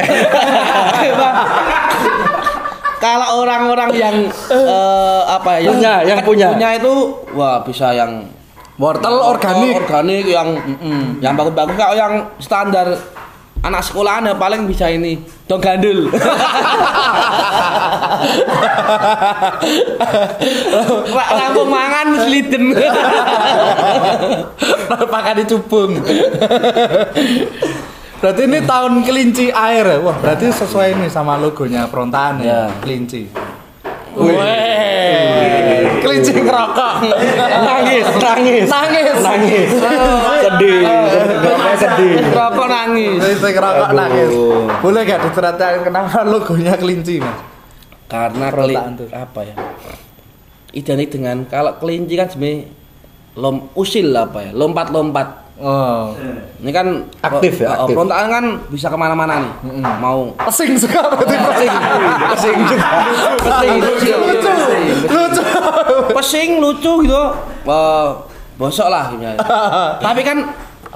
[3.01, 5.73] Kalau orang-orang yang eh, apa ya?
[5.73, 6.47] Punya, yang punya.
[6.53, 6.93] Punya itu
[7.33, 8.29] wah bisa yang
[8.77, 9.77] Wortel organik.
[9.77, 12.97] organik yang mm, yang bagus-bagus kalau yang standar
[13.61, 16.09] anak sekolahan ya paling bisa ini dong gandul.
[21.13, 22.73] Ra- Rampung mangan seliden.
[25.07, 26.01] Pakai dicubung.
[28.21, 29.97] berarti ini tahun kelinci air ya?
[29.99, 32.61] Wah, berarti sesuai nih sama logonya perontaan ya, Ya.
[32.79, 33.25] kelinci.
[34.11, 35.81] Weh.
[36.01, 36.93] Kelinci ngerokok.
[37.61, 39.17] nangis nangis Nangis.
[39.21, 39.67] nangis
[40.41, 43.17] sedih Gambarnya sedih Rokok nangis.
[43.17, 44.29] Kelinci ngerokok nangis.
[44.77, 47.37] Boleh gak diceritain kenapa logonya kelinci, Mas?
[48.05, 49.07] Karena Perotaan kelin tuh.
[49.09, 49.55] apa ya?
[50.71, 52.67] Identik dengan kalau kelinci kan sebenarnya
[53.33, 54.51] lom usil apa ya?
[54.51, 55.40] Lompat-lompat.
[55.57, 56.15] Oh.
[56.57, 56.87] Ini kan
[57.19, 57.93] Aktif ya, oh, aktif.
[57.93, 59.51] perontaan kan bisa ke mana-mana nih.
[59.99, 61.73] Mau Pesing juga berarti pesing.
[62.33, 62.87] pesing juga
[63.37, 64.51] pesing lucu, Lucu.
[65.05, 65.43] Lucu.
[66.11, 67.23] pesing lucu gitu.
[67.61, 68.07] Eh,
[68.55, 69.27] bosok lah gitu.
[70.05, 70.37] Tapi kan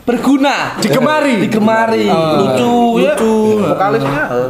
[0.06, 1.42] berguna, Digemari.
[1.42, 3.18] digemari, lucu, ya.
[3.18, 3.34] lucu.
[3.66, 4.50] Vokalisnya eh,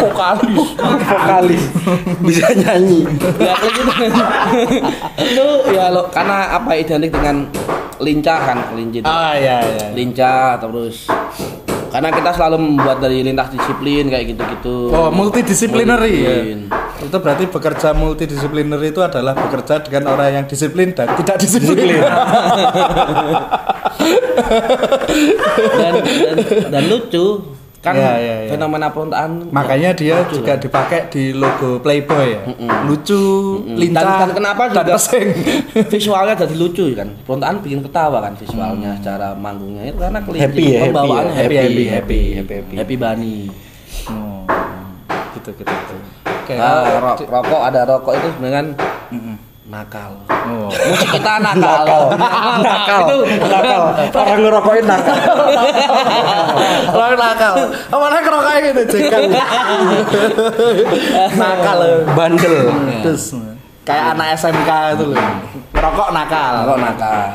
[0.00, 0.66] Vokalis.
[1.04, 1.62] vokalis
[2.24, 3.04] bisa nyanyi
[3.38, 3.82] ya gitu.
[5.20, 7.44] itu ya lo karena apa identik dengan
[8.00, 9.06] lincah kan kelinci itu.
[9.06, 9.86] Ah iya iya.
[9.92, 11.06] lincah terus
[11.94, 16.42] karena kita selalu membuat dari lintas disiplin kayak gitu-gitu Oh, multidisciplinary ya.
[16.42, 17.06] Multidisiplin.
[17.06, 22.02] Itu berarti bekerja multidisipliner itu adalah bekerja dengan orang yang disiplin dan tidak disiplin.
[25.78, 26.34] dan, dan
[26.66, 27.26] dan lucu
[27.84, 28.50] kan Iya, iya, iya.
[28.50, 30.58] fenomena perontaan Makanya dia lucu juga lah.
[30.58, 32.40] dipakai di logo Playboy ya.
[32.82, 33.22] Lucu,
[33.62, 35.28] Dan, lincah, dan kenapa dan juga pesing.
[35.92, 40.64] visualnya jadi lucu kan perontaan bikin ketawa kan visualnya secara manggungnya itu karena kelinci Happy
[40.64, 42.74] ya, happy pembawaannya ya, happy happy, happy happy, happy, happy.
[42.74, 43.36] happy bunny
[44.04, 44.42] Oh,
[45.32, 45.62] gitu gitu.
[45.62, 45.96] gitu.
[46.24, 46.54] Oke.
[46.54, 48.66] Nah, ro- rokok ada rokok itu sebenarnya kan
[49.64, 50.68] nakal Oh.
[50.68, 52.12] musik kita nakal
[52.60, 53.80] nakal itu nakal
[54.12, 55.16] orang ngerokokin nakal
[56.94, 57.54] Orang nakal.
[57.90, 59.22] Awalnya kerokoknya gitu, jengkel.
[61.34, 61.80] nakal.
[62.12, 62.56] bandel
[63.02, 63.24] Terus
[63.82, 65.26] kayak anak SMK itu loh.
[65.74, 66.52] Rokok nakal.
[66.64, 67.28] rokok nakal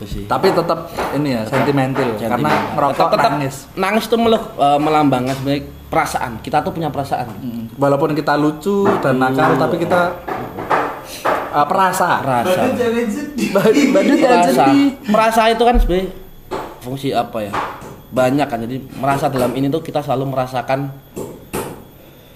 [0.00, 3.56] itu sih Tapi tetap ini ya sentimental karena ngerokok tetap, tetap nangis.
[3.76, 6.38] nangis itu meluk, eh, melambangkan sebenarnya perasaan.
[6.40, 7.26] Kita tuh punya perasaan.
[7.74, 10.14] Walaupun kita lucu dan nakal tapi kita
[11.50, 12.22] uh, perasa.
[12.22, 12.50] perasa.
[15.10, 15.42] Perasa.
[15.50, 16.08] itu kan sebenarnya
[16.80, 17.52] fungsi apa ya?
[18.14, 18.58] Banyak kan.
[18.62, 20.94] Jadi merasa dalam ini tuh kita selalu merasakan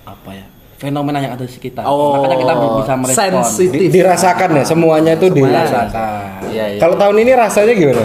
[0.04, 0.46] apa ya?
[0.74, 1.86] Fenomena yang ada di sekitar.
[1.86, 3.42] Oh, makanya kita bisa merespon.
[3.46, 3.78] sensitif.
[3.78, 4.64] Di- dirasakan ya?
[4.66, 5.86] Semuanya itu dirasakan.
[5.88, 6.78] merasakan Iya, iya.
[6.82, 8.04] kalau tahun ini rasanya gimana?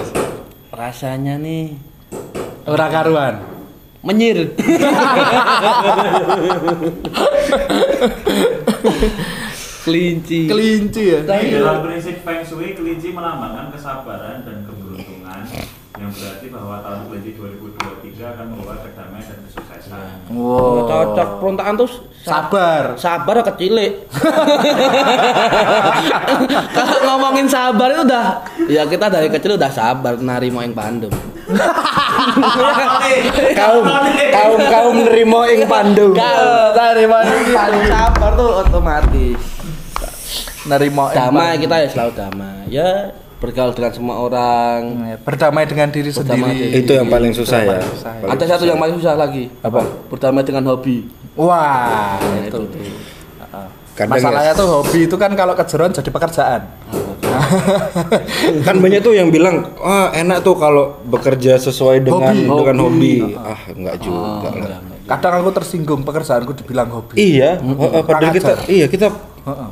[0.70, 1.90] Rasanya nih
[2.70, 3.59] Ora karuan.
[4.04, 4.38] Menyir.
[9.80, 10.46] Kelinci.
[10.46, 11.20] Kelinci ya.
[11.26, 15.42] Dalam prinsip Feng Shui, kelinci melambangkan kesabaran dan keberuntungan
[16.00, 19.19] yang berarti bahwa tahun kelinci 2023 akan membawa kedamaian
[19.80, 20.36] kesuksesan.
[20.36, 21.30] Oh, cocok.
[21.40, 21.90] Perontaan tuh
[22.20, 23.00] Sabar.
[23.00, 23.92] sabar ya kecilik
[26.76, 31.08] kalau ngomongin sabar itu udah ya kita dari kecil udah sabar narimo yang pandem
[33.56, 33.84] kaum
[34.36, 34.60] kaum.
[34.68, 39.40] kaum nerimo ing pandu kalau narimo yang sabar tuh otomatis.
[40.68, 42.68] Nerimo damai kita ya selalu damai.
[42.70, 46.68] Ya bergaul dengan semua orang Ya, berdamai dengan diri Berdamai sendiri.
[46.70, 46.80] diri.
[46.82, 48.26] itu yang paling susah ya susah ya.
[48.30, 52.52] ada satu yang paling susah lagi apa berdamai dengan hobi Wah, Nah, itu.
[52.52, 52.92] itu tuh.
[53.96, 56.62] Kadang Masalahnya ya, tuh hobi itu kan kalau kejeruan jadi pekerjaan.
[58.66, 62.48] kan banyak tuh yang bilang ah enak tuh kalau bekerja sesuai dengan Hobi.
[62.58, 63.36] dengan hobi, Hobi.
[63.38, 64.80] ah enggak juga lah.
[65.06, 67.16] Kadang aku tersinggung pekerjaanku dibilang hobi.
[67.18, 69.08] iya heeh, padahal kita iya kita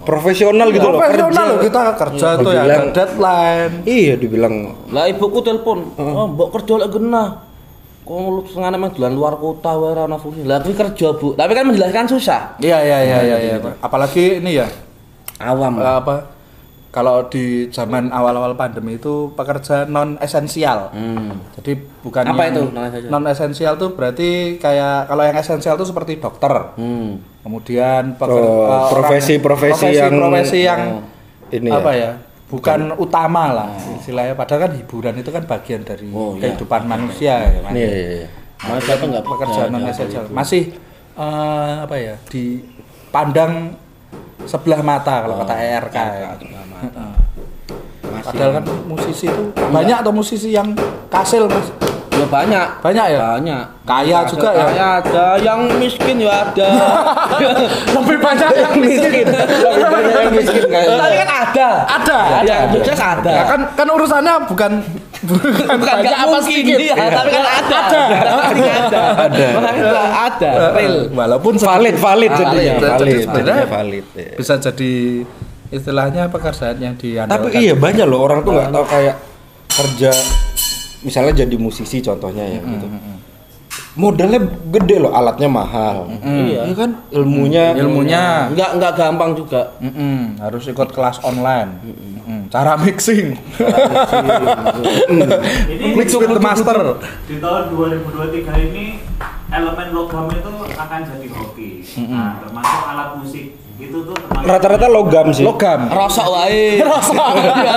[0.03, 0.99] profesional gitu loh.
[0.99, 1.49] Profesional kerja.
[1.49, 3.73] loh kita kerja tuh ya ada deadline.
[3.85, 7.47] iya dibilang lah ibuku telepon oh mbok kerja lek genah.
[8.07, 10.47] Kok lu setengah emang dolan luar kota wae ora ana fungsi?
[10.47, 11.35] Lah kerja bu.
[11.35, 12.55] Tapi kan menjelaskan susah.
[12.55, 13.37] Iya iya iya iya.
[13.43, 13.55] iya.
[13.83, 14.63] Apalagi ini ya.
[15.43, 15.83] Awam.
[15.83, 16.36] Eh, apa?
[16.97, 20.89] Kalau di zaman awal-awal pandemi itu pekerjaan non esensial.
[20.89, 21.53] hmm.
[21.53, 22.63] Jadi bukan Apa yang- itu?
[23.05, 26.73] Non esensial tuh berarti kayak kalau yang esensial tuh seperti dokter.
[26.73, 27.37] hmm.
[27.45, 30.81] Kemudian Oh, peker- eh, orang- profesi-profesi yang- profesi yang
[31.49, 32.01] ini apa ya.
[32.01, 32.11] ya?
[32.47, 34.33] Bukan utama lah istilahnya.
[34.33, 36.49] Padahal kan hiburan itu kan bagian dari Oh, iya.
[36.49, 37.59] kehidupan manusia ya.
[37.61, 37.71] Mas.
[37.71, 38.27] iya iya iya.
[38.57, 40.73] Masa itu enggak pekerjaan non esensial masih
[41.13, 43.77] eh, apa ya dipandang
[44.43, 46.29] sebelah mata kalau kata ERK ya.
[48.17, 50.73] Padahal kan musisi itu banyak atau musisi yang
[51.07, 51.67] kasil mas
[52.11, 53.19] ya banyak Banyak ya?
[53.31, 54.65] banyak Kaya Ada juga ya?
[54.65, 56.69] kaya ada yang miskin ya ada
[57.95, 62.71] lebih banyak yang miskin lebih banyak yang miskin kayaknya tapi kan ada ada ada yang
[62.73, 64.71] sukses ada Ya kan kan urusannya bukan
[65.17, 66.77] Bukan banyak nggak apa mungkin sedikit?
[66.79, 67.79] iya, tapi kan ada.
[67.81, 68.01] Ada.
[68.37, 69.01] Ada.
[69.17, 69.47] Ada.
[69.49, 70.51] Makanya itu ada.
[70.71, 70.95] Real.
[71.11, 73.65] Walaupun valid valid Ah, jadinya valid.
[73.67, 74.05] valid
[74.37, 74.93] bisa jadi
[75.69, 77.51] istilahnya pekerjaan yang diandalkan.
[77.51, 79.15] tapi iya banyak loh orang tuh nggak tahu kayak
[79.69, 80.11] kerja
[80.99, 82.87] misalnya jadi musisi contohnya ya gitu
[83.93, 84.37] modalnya
[84.69, 86.69] gede loh alatnya mahal Iya.
[86.69, 89.73] Iya kan ilmunya ilmunya Enggak enggak gampang juga.
[89.79, 91.81] Mm-mm, harus ikut kelas online.
[91.81, 93.33] Mm-mm, Cara mixing.
[95.67, 96.77] Ini Mix with the master.
[97.25, 98.85] di tahun 2023 ini
[99.49, 101.69] elemen logam itu akan jadi hoki.
[102.07, 103.45] Nah, termasuk alat musik
[103.77, 105.85] itu tuh rata-rata logam sih Logam.
[105.85, 106.79] Rosok wae.
[106.89, 107.29] Rosok.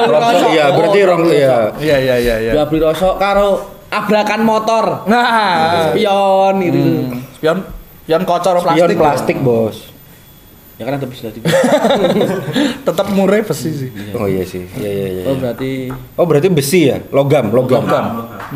[0.09, 2.53] Rosok, iya berarti rong iya Iya iya iya iya.
[2.57, 3.61] Ya beli rosok karo
[3.93, 5.05] abrakan motor.
[5.05, 6.81] Nah, Spion gitu.
[6.81, 7.59] Hmm, spion
[8.07, 8.97] spion kocor plastik.
[8.97, 9.77] plastik bos
[10.81, 11.45] Ya kan ada bisa di.
[12.89, 13.93] Tetap murah besi sih.
[14.17, 18.05] oh iya sih iya iya iya Oh berarti oh berarti besi ya logam logam, Logam.
[18.25, 18.49] logam.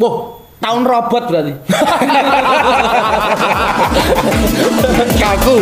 [0.00, 0.14] Wah,
[0.56, 1.52] tahun robot berarti.
[5.16, 5.56] kaku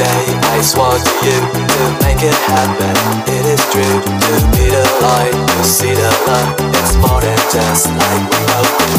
[0.00, 0.24] day
[0.56, 1.38] I swore to you
[1.76, 2.96] to make it happen.
[3.28, 6.56] It is true to be the light, to see the love.
[6.80, 8.92] It's more than just like we do.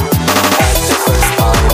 [0.61, 1.70] At the first time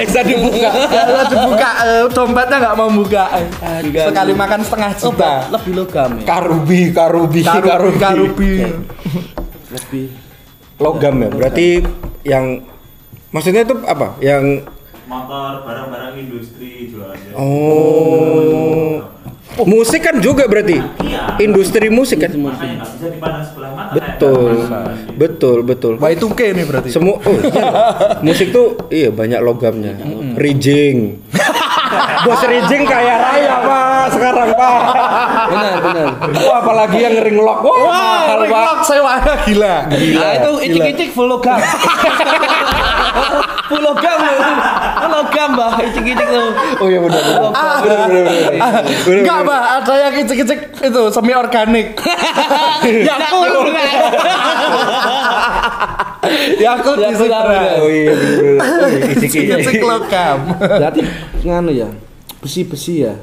[0.00, 0.70] bisa dibuka
[1.08, 3.24] Kalau dibuka eh, dompetnya nggak mau buka.
[3.82, 5.32] Sekali makan setengah Oh, juta.
[5.50, 6.24] lebih logam ya.
[6.24, 8.50] karubi karubi Karubi karubi.
[9.68, 10.06] Lebih
[10.76, 11.68] logam ya berarti
[12.22, 12.44] yang
[13.28, 14.62] maksudnya itu apa yang
[15.04, 17.32] motor barang-barang industri jualannya.
[17.34, 19.00] oh
[19.66, 20.78] musik kan juga berarti.
[20.78, 21.40] Iya.
[21.42, 22.30] industri musik kan.
[22.34, 23.92] Makanya bisa dipandang sebelah mata.
[23.96, 24.54] betul.
[25.18, 25.92] Betul betul.
[25.98, 26.88] Y2K nih berarti.
[26.92, 27.66] semua oh, iya.
[28.22, 29.98] musik tuh iya banyak logamnya.
[30.38, 31.18] Rijing.
[32.28, 33.87] Bos rijing kaya raya pak
[34.28, 34.80] sekarang pak
[35.48, 36.06] benar, benar.
[36.38, 39.74] Wah, apalagi yang ring lock wah, mahal pak Ringlok sewanya gila.
[39.88, 41.56] Nah, itu icik-icik full logam.
[43.68, 44.38] full logam loh.
[44.98, 45.72] Full logam, Mbak.
[45.88, 46.48] Icik-icik tuh.
[46.78, 47.76] oh iya benar benar Logam.
[47.80, 48.52] benar benar benar.
[49.08, 49.38] Enggak.
[49.42, 51.86] Mbak, ada yang kicik-kicik itu semi organik.
[52.84, 53.48] Yakult.
[56.58, 57.78] Yakult Ya, benar, beras.
[57.80, 58.60] oh iya benar benar.
[58.60, 60.36] Oh, iya, isi- Kicik logam.
[60.58, 61.00] Berarti
[61.42, 61.88] nganu ya.
[62.38, 63.14] Besi-besi ya.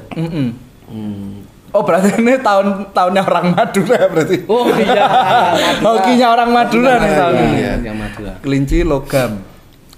[1.74, 4.36] Oh, berarti ini tahun tahunnya orang Madura berarti.
[4.48, 5.06] Oh iya.
[5.84, 7.56] Hokinya orang Madura nih tahun ini.
[7.60, 8.32] Iya, yang Madura.
[8.40, 9.44] Kelinci logam.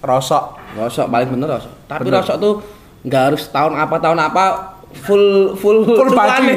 [0.03, 0.59] Rosok.
[0.75, 1.73] Rosok paling bener rosok.
[1.87, 2.55] Tapi rosok tuh
[3.07, 4.45] nggak harus tahun apa tahun apa
[5.07, 6.11] full full Full
[6.51, 6.57] nih.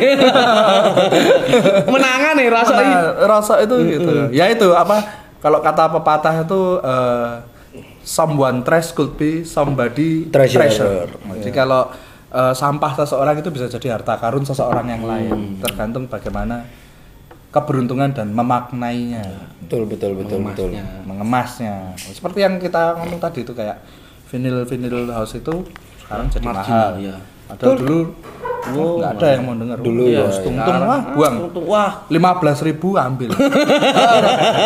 [1.94, 2.94] Menangan nih rosok ini.
[2.96, 4.14] Nah, rosok itu gitu.
[4.34, 5.22] Ya itu apa?
[5.42, 7.32] Kalau kata pepatah itu eh,
[8.02, 10.58] someone trash could be somebody Treasure.
[10.66, 11.10] treasure.
[11.42, 11.94] Jadi kalau
[12.32, 16.64] eh, sampah seseorang itu bisa jadi harta karun seseorang yang lain, tergantung bagaimana
[17.52, 19.28] keberuntungan dan memaknainya,
[19.68, 20.72] betul betul betul betul
[21.04, 21.92] mengemasnya.
[22.00, 23.84] Seperti yang kita ngomong tadi itu kayak
[24.32, 25.68] vinyl vinyl house itu
[26.08, 26.92] sekarang jadi Marginal, mahal.
[27.04, 27.16] iya.
[27.52, 28.00] Padahal dulu
[28.62, 29.78] nggak ada yang mau dengar.
[29.78, 31.02] Dulu Iya, ya, Tungtung Sekarang- wah.
[31.12, 31.36] buang.
[31.42, 31.92] Tungtung, wah.
[32.08, 33.30] lima belas ribu ambil.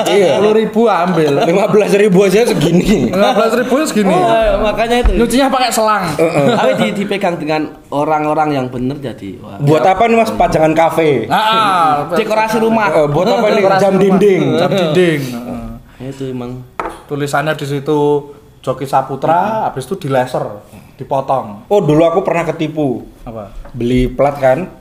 [0.05, 0.38] Iya.
[0.38, 1.31] sepuluh ribu ambil.
[1.41, 3.10] lima belas ribu aja segini.
[3.10, 4.12] lima belas ribu segini.
[4.12, 5.12] Oh, makanya itu.
[5.15, 6.05] nyucinya pakai selang.
[6.15, 9.39] Tapi di, dipegang dengan orang-orang yang bener jadi.
[9.39, 9.58] Wah.
[9.60, 10.31] buat apa nih mas?
[10.31, 11.25] Pajangan kafe.
[11.27, 12.91] Ah, Dekorasi rumah.
[12.93, 13.63] Eh, buat apa nih?
[13.77, 14.41] Jam dinding.
[14.55, 15.21] Jam dinding.
[15.95, 16.62] Ya, itu emang.
[17.05, 17.99] Tulisannya di situ
[18.60, 20.41] Joki Saputra, habis itu di laser,
[20.95, 21.67] dipotong.
[21.67, 23.51] Oh dulu aku pernah ketipu Apa?
[23.75, 24.71] beli plat kan.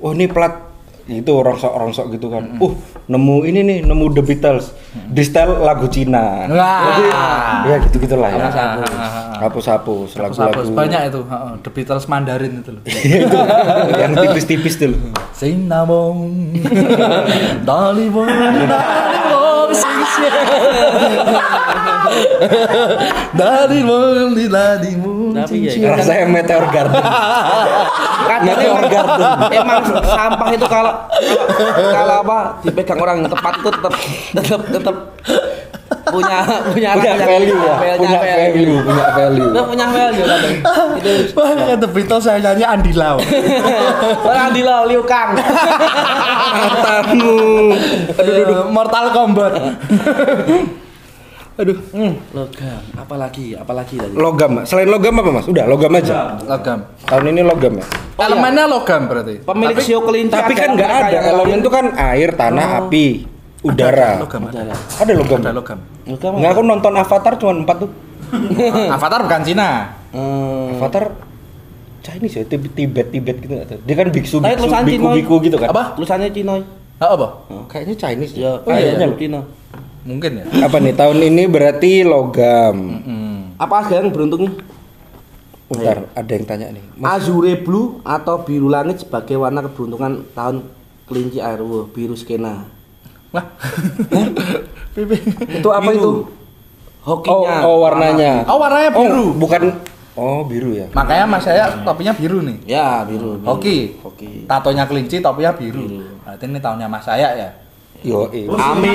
[0.00, 0.70] Oh ini plat
[1.10, 2.58] itu rongsok rongsok gitu kan.
[2.62, 2.70] Uh
[3.10, 6.46] nemu ini nih nemu The Beatles di style lagu Cina.
[6.46, 6.78] Wah.
[6.86, 7.02] Jadi
[7.66, 8.46] ya gitu gitulah ya.
[9.42, 10.20] Hapus-hapus.
[10.20, 10.70] Lagu-lagu.
[10.70, 11.20] Banyak itu,
[11.66, 12.82] The Beatles Mandarin itu loh.
[13.26, 13.38] itu
[13.98, 14.94] yang tipis-tipis tuh.
[15.34, 16.30] Sing namong
[17.68, 18.06] Dali
[23.86, 24.46] bong di
[24.98, 27.00] bong Tapi ya, Rasanya Meteor Garden.
[28.44, 29.30] Meteor emang, Garden.
[29.54, 30.92] emang sampah itu kalau
[31.94, 33.94] kalau, apa dipegang orang yang tepat itu tetap
[34.34, 34.96] tetap tetap
[36.10, 36.42] punya
[36.74, 39.50] punya punya value ya, punya value, punya value.
[39.54, 40.26] Punya value.
[40.98, 43.18] Itu Wah, kan The Beatles saya nyanyi Andi Lau.
[44.28, 45.38] orang di Lau, Liu Kang.
[48.30, 49.52] Eh, Mortal Kombat.
[51.60, 51.76] Aduh.
[52.32, 54.16] Logam, apalagi apalagi tadi.
[54.16, 54.64] Logam.
[54.64, 55.44] Selain logam apa Mas?
[55.44, 56.40] Udah, logam aja.
[56.40, 56.88] Logam.
[57.04, 57.86] Tahun ini logam ya.
[58.16, 59.44] Elemennya logam berarti.
[59.44, 61.18] Pemilik sio kelinci Tapi kan ada nggak ada.
[61.36, 63.28] Elemen itu kan air, tanah, api,
[63.60, 64.24] udara.
[64.24, 64.52] Logam ada.
[64.56, 64.74] Udara.
[65.04, 65.38] Ada logam.
[65.44, 65.78] Ada logam.
[66.08, 66.32] Logam.
[66.40, 67.90] Nggak aku nonton Avatar cuma empat tuh.
[68.96, 69.68] Avatar bukan Cina.
[70.16, 70.80] Hmm.
[70.80, 71.04] Avatar
[72.00, 73.80] Chinese ya, Tibet Tibet, Tibet gitu nggak tahu.
[73.84, 75.68] Dia kan biksu Tapi biksu biku biku gitu kan.
[75.68, 75.92] Apa?
[75.92, 76.79] Tulisannya Cina.
[77.00, 77.28] Ah, apa?
[77.72, 78.52] Kayaknya Chinese Ya, ya.
[78.60, 79.16] Kayaknya kayaknya loh.
[79.16, 79.40] Cina.
[80.04, 80.44] Mungkin ya.
[80.68, 82.76] Apa nih tahun ini berarti logam.
[83.00, 83.38] Hmm.
[83.56, 84.54] Apa yang beruntung nih?
[85.70, 86.84] Bentar, ada yang tanya nih.
[86.98, 90.66] Mas, Azure Blue atau biru langit sebagai warna keberuntungan tahun
[91.06, 92.66] kelinci air Wah, biru skena.
[93.32, 93.46] Wah.
[94.94, 95.16] Pipi.
[95.62, 95.96] itu apa Biru.
[95.96, 96.10] itu?
[97.00, 97.56] Oh, Hokinya.
[97.64, 98.32] oh warnanya.
[98.44, 99.24] Oh, warnanya biru.
[99.24, 99.62] Oh, bukan.
[100.18, 100.90] Oh, biru ya.
[100.92, 102.58] Makanya Mas saya topinya biru nih.
[102.66, 103.38] Ya, biru.
[103.40, 103.46] biru.
[103.46, 103.96] Hoki.
[104.02, 104.44] Hoki.
[104.44, 106.09] Tatonya kelinci, topinya biru.
[106.30, 107.48] Berarti ini tahunnya Mas saya ya.
[108.00, 108.94] Yo, Oh, Amin.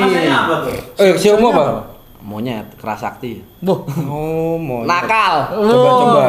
[0.95, 1.83] Eh, Xiaomi apa?
[2.17, 3.43] Monyet, keras sakti.
[3.59, 3.83] Wah.
[4.07, 4.81] Oh, mau.
[4.81, 5.51] Nakal.
[5.51, 6.23] Coba coba.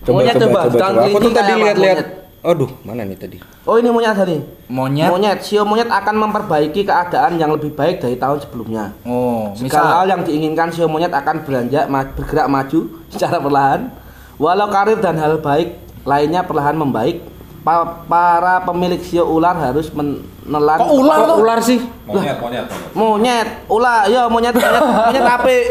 [0.00, 1.00] Coba Monyet coba coba, coba.
[1.04, 1.98] Aku tuh tadi kayak lihat-lihat.
[2.00, 2.08] monyet.
[2.40, 3.38] Aduh, mana nih tadi?
[3.62, 4.40] Oh, ini monyet tadi.
[4.66, 5.10] Monyet.
[5.10, 8.96] Monyet, sio monyet akan memperbaiki keadaan yang lebih baik dari tahun sebelumnya.
[9.04, 9.68] Oh, Segala
[10.00, 10.06] hal misal.
[10.08, 12.80] yang diinginkan sio monyet akan beranjak ma- bergerak maju
[13.12, 13.92] secara perlahan.
[14.38, 17.20] Walau karir dan hal baik lainnya perlahan membaik,
[17.60, 21.80] pa- para pemilik sio ular harus menelan Kok ular Kok ular sih?
[22.04, 22.66] Monyet, monyet.
[22.92, 25.64] monyet, ular, ya monyet monyet monyet apik.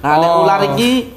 [0.00, 0.42] Nah, nek Oh.
[0.42, 1.10] ular iki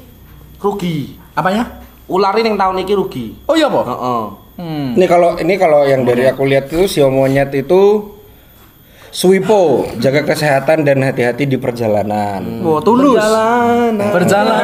[0.58, 0.96] rugi.
[1.32, 1.64] Apanya?
[2.04, 3.26] Ular ini yang tahun iki rugi.
[3.44, 3.80] Oh iya, Po.
[3.80, 4.22] Heeh.
[4.54, 4.94] Hmm.
[4.94, 8.12] Ini kalau ini kalau yang dari aku lihat itu sio monyet itu
[9.10, 12.42] Swipo, jaga kesehatan dan hati-hati di perjalanan.
[12.60, 13.14] Oh, tulus.
[13.14, 14.10] Perjalanan.
[14.10, 14.58] Berjalan.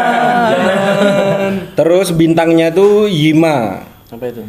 [1.72, 4.42] Terus bintangnya tuh Yima, Sampai itu.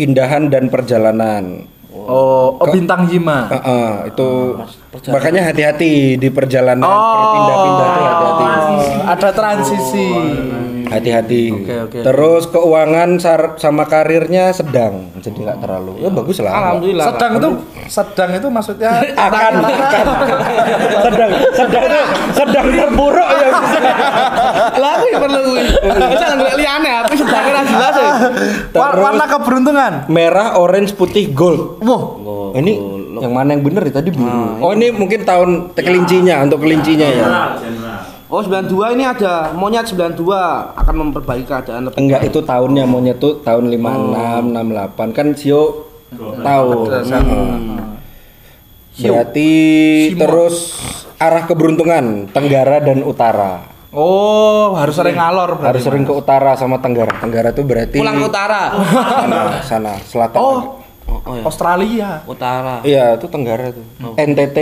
[0.00, 1.68] Pindahan dan perjalanan.
[1.92, 3.52] Oh, oh bintang Yima.
[3.52, 4.56] Heeh, itu
[4.88, 5.12] perjalanan.
[5.12, 7.12] makanya hati-hati di perjalanan Oh.
[7.20, 8.76] berpindah-pindah tuh hati-hati.
[9.04, 10.08] Ada transisi.
[10.90, 11.42] Hati-hati.
[11.52, 11.98] Oke, oke.
[12.02, 15.92] Terus keuangan sar- sama karirnya sedang, jadi nggak terlalu.
[15.98, 16.52] Ya bagus lah.
[16.52, 17.06] Alhamdulillah.
[17.08, 17.48] Sedang itu
[17.86, 20.06] sedang itu maksudnya akan akan
[21.00, 21.82] sedang sedang
[22.30, 23.48] sedang terburuk ya
[24.72, 25.62] Lah aku yang perlu kuwi.
[26.12, 28.12] Jangan liyane, aku sedang jelas ya.
[28.72, 29.92] War- warna keberuntungan.
[30.08, 32.74] merah orange putih gold Wah, Oh, ini
[33.16, 34.26] yang mana yang bener ya tadi biru
[34.58, 37.26] oh ini mungkin tahun kelincinya untuk kelincinya ya.
[38.30, 40.22] Oh 92 ini ada monyet 92
[40.78, 45.90] akan memperbaiki keadaan lebih enggak itu tahunnya monyet tuh tahun 56 68 kan sio
[46.38, 46.70] tahu.
[46.94, 47.98] Hmm.
[49.00, 49.50] berarti
[50.14, 50.20] Simo.
[50.22, 50.56] terus
[51.18, 53.66] arah keberuntungan tenggara dan utara.
[53.90, 55.66] Oh, harus sering ngalor berarti.
[55.74, 57.10] harus sering ke utara sama tenggara.
[57.18, 58.62] Tenggara tuh berarti pulang ke utara.
[59.26, 60.38] sana sana selatan.
[60.38, 60.79] Oh,
[61.22, 61.42] Oh, oh ya.
[61.44, 62.10] Australia.
[62.24, 62.76] Utara.
[62.82, 63.84] Iya, itu Tenggara tuh.
[64.14, 64.58] NTT.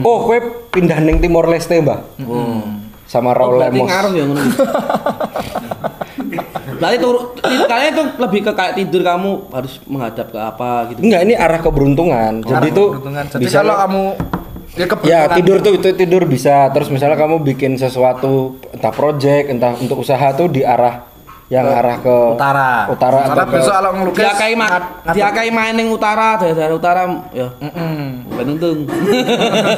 [0.00, 2.00] Oh, kowe pindah neng Timor Leste, Mbak.
[3.04, 3.88] Sama Oh, Raul berarti Lemos.
[3.88, 4.42] ngaruh ya ngono.
[6.72, 7.10] Berarti itu
[7.62, 10.98] kalian itu lebih ke kayak tidur kamu harus menghadap ke apa gitu.
[10.98, 12.32] Enggak, ini arah keberuntungan.
[12.42, 13.24] Jadi keberuntungan.
[13.30, 14.04] Jadi bisa kalau kamu
[14.72, 16.72] ya Ya, tidur tuh itu tidur bisa.
[16.74, 21.06] Terus misalnya kamu bikin sesuatu entah project, entah untuk usaha tuh di arah
[21.52, 22.88] yang arah ke utara.
[22.88, 24.32] Utara ke- besok kalau ngelukis Dia
[25.36, 27.04] kayak ma main ning utara, daerah utara
[27.36, 27.52] ya.
[27.60, 28.24] Mm-mm.
[28.32, 28.88] Bukan untung.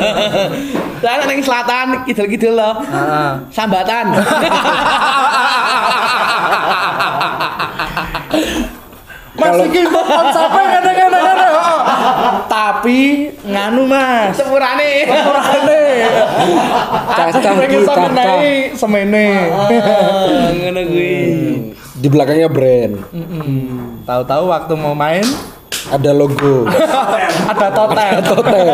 [1.03, 2.79] Saya ning selatan, kidul-kidul loh.
[2.79, 3.31] Heeh.
[3.51, 4.15] Sambatan.
[9.35, 11.53] Masih gitu konsepnya kadang.
[11.59, 11.81] Oh.
[12.47, 13.01] Tapi
[13.43, 14.39] nganu Mas.
[14.39, 15.09] Sepurane.
[15.11, 15.83] Sepurane.
[17.15, 18.15] Cacah pengen ki, sampe cacah.
[18.15, 19.27] naik semene.
[19.51, 21.17] Ah, Ngono kuwi.
[21.99, 22.95] Di belakangnya brand.
[24.05, 25.25] Tahu-tahu waktu mau main
[25.85, 26.65] Ada logo.
[27.53, 28.25] ada totem.
[28.25, 28.67] Totem.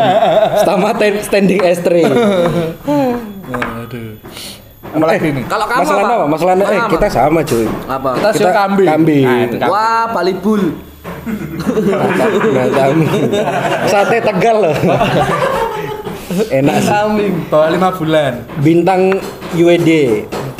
[0.63, 1.89] Sama standing S3.
[3.51, 4.15] Waduh.
[4.81, 5.43] Apalagi nih?
[5.45, 6.15] Kalau kamu Masalah apa?
[6.17, 6.25] apa?
[6.25, 6.89] Masalah eh Apa?
[6.89, 7.65] kita sama cuy.
[7.85, 8.09] Apa?
[8.17, 8.89] Kita sio kambing.
[8.89, 9.25] Kambing.
[9.29, 9.71] Nah, itu kambing.
[9.77, 10.63] Wah, Bali Bull.
[12.51, 13.21] Nah, kambing.
[13.87, 14.75] Sate Tegal loh.
[16.49, 16.89] Enak sih.
[16.89, 17.33] Kambing.
[17.47, 18.33] Bawa lima bulan.
[18.59, 19.01] Bintang
[19.53, 19.89] UED.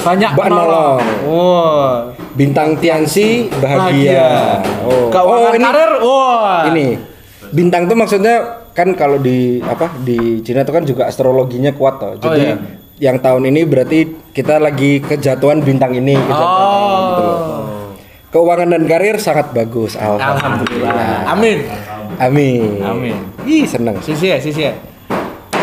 [0.06, 0.48] Banyak Mbak.
[0.54, 1.02] Nolong.
[1.26, 2.14] Wow.
[2.38, 4.62] Bintang Tiansi bahagia.
[4.86, 5.92] Oh, Keuangan oh ini karir.
[6.00, 6.62] Wah.
[6.70, 6.88] ini.
[7.52, 12.14] Bintang tuh maksudnya kan kalau di apa di Cina tuh kan juga astrologinya kuat toh.
[12.16, 12.56] Jadi iya.
[13.02, 14.00] Yang tahun ini berarti
[14.30, 17.40] kita lagi kejatuhan bintang ini kejatuhan gitu loh.
[18.32, 19.98] Keuangan dan karir sangat bagus.
[19.98, 21.28] Alhamdulillah.
[21.28, 21.34] Alhamdulillah.
[21.34, 21.58] Amin.
[22.22, 22.80] Amin.
[22.80, 23.18] Amin.
[23.44, 24.00] Ih, seneng.
[24.00, 24.78] Sisi ya, sisi ya.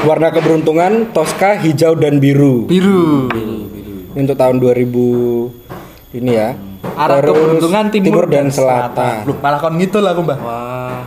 [0.04, 2.68] Warna keberuntungan Tosca hijau dan biru.
[2.68, 3.32] Biru.
[3.32, 6.58] Ini untuk tahun 2000 ini ya.
[6.98, 9.24] Arah Terus keberuntungan timur, dan selatan.
[9.24, 10.38] Loh, malah kon gitu lah aku, Mbah.
[10.42, 11.00] Wah.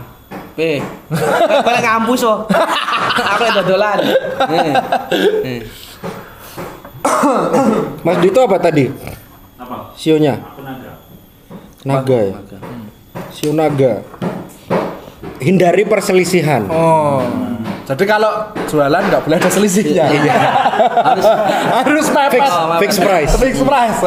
[0.56, 0.80] P.
[1.68, 2.44] Balik kampus oh.
[3.36, 3.98] Aku yang dodolan.
[8.02, 8.90] Mas Dito apa tadi?
[9.58, 9.94] Apa?
[9.94, 10.38] Sionya?
[10.38, 10.90] Aku naga.
[11.82, 12.34] Naga ya.
[13.30, 14.02] Sio naga.
[15.42, 16.70] Hindari perselisihan.
[16.70, 17.26] Oh.
[17.82, 18.30] Jadi kalau
[18.70, 20.06] jualan nggak boleh ada selisihnya.
[20.06, 20.34] Iya.
[21.10, 21.26] Harus
[21.82, 22.38] Harus mepet.
[22.38, 22.48] Fix,
[22.78, 23.32] fix price.
[23.36, 24.00] Fix price.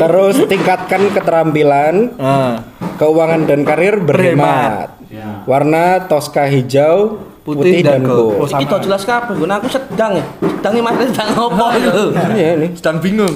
[0.00, 2.62] Terus tingkatkan keterampilan, Ah.
[2.96, 4.94] keuangan dan karir berhemat.
[5.10, 5.42] Ya.
[5.44, 8.42] Warna Tosca hijau, putih, dan, gold.
[8.42, 9.46] Oh, to jelas kabeh, Gun.
[9.54, 10.24] aku sedang ya.
[10.42, 12.02] Sedang nih Mas sedang ngopo itu.
[12.34, 12.68] Iya ini.
[12.74, 13.34] Sedang bingung.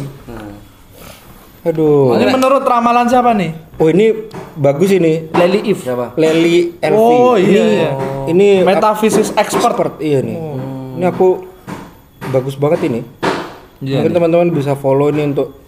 [1.60, 2.18] Aduh.
[2.18, 3.52] Ini menurut ramalan siapa nih?
[3.78, 4.10] Oh ini
[4.58, 5.30] bagus ini.
[5.30, 6.18] Leli If siapa?
[6.18, 6.98] Leli Elvi.
[6.98, 7.90] Oh, iya, ini, iya.
[8.32, 9.76] Ini Metafisis expert.
[9.76, 9.92] expert.
[10.02, 10.36] Iya nih.
[10.98, 11.46] Ini aku
[12.34, 13.00] bagus banget ini.
[13.80, 15.60] Iya Mungkin teman-teman bisa follow ini untuk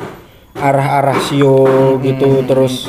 [0.57, 2.89] arah-arah sio gitu terus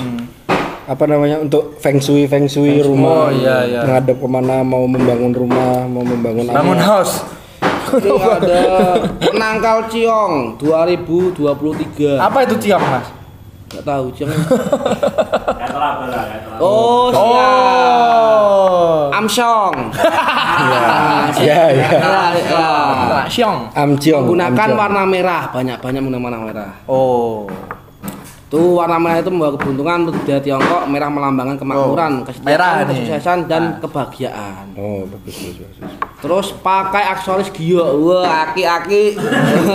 [0.93, 3.81] apa namanya untuk feng shui feng shui rumah Oh, iya, iya.
[3.81, 7.25] menghadap ke mana mau membangun rumah mau membangun Bangun apa house.
[7.93, 8.61] Ini ada
[9.21, 12.17] Penangkal Ciong 2023.
[12.17, 13.05] Apa itu ciong, Mas?
[13.69, 14.29] Enggak tahu Ciong.
[16.63, 17.19] Oh, siap.
[17.19, 19.09] Oh.
[19.09, 19.75] Amsyong.
[21.41, 21.89] ya ya
[23.33, 26.71] Ya, amciong Menggunakan warna merah, banyak-banyak menggunakan warna merah.
[26.87, 27.49] Oh.
[28.53, 32.85] Tuh warna merah itu membawa keberuntungan untuk budaya Tiongkok, merah melambangkan kemakmuran, Oh, nih.
[32.85, 34.77] kesuksesan dan kebahagiaan.
[34.77, 35.93] oh bagus bagus, bagus.
[36.21, 37.81] Terus pakai aksesoris gio.
[38.03, 39.17] Wah, aki-aki.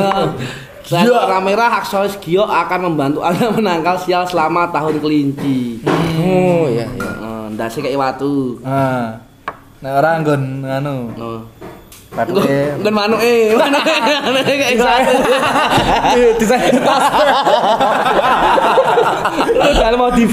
[0.87, 1.13] Selain Gio.
[1.13, 5.83] warna merah, aksesoris gio akan membantu Anda menangkal sial selama tahun kelinci.
[6.17, 8.63] oh ya ya Eh, Ndase kayak watu.
[8.63, 9.19] Ah.
[9.79, 10.97] Nah, orang nggon anu.
[11.15, 11.41] Oh.
[12.19, 12.83] Patuke.
[12.83, 13.79] Bukan manu eh, manu
[14.43, 15.15] eh, kayak watu.
[16.43, 17.05] Desain tas.
[19.55, 20.31] Itu dalam motif.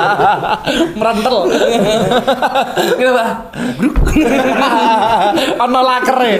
[1.00, 1.36] Merentel.
[3.00, 3.24] Kenapa?
[3.80, 3.96] Bruk.
[5.64, 6.32] Ono lakere.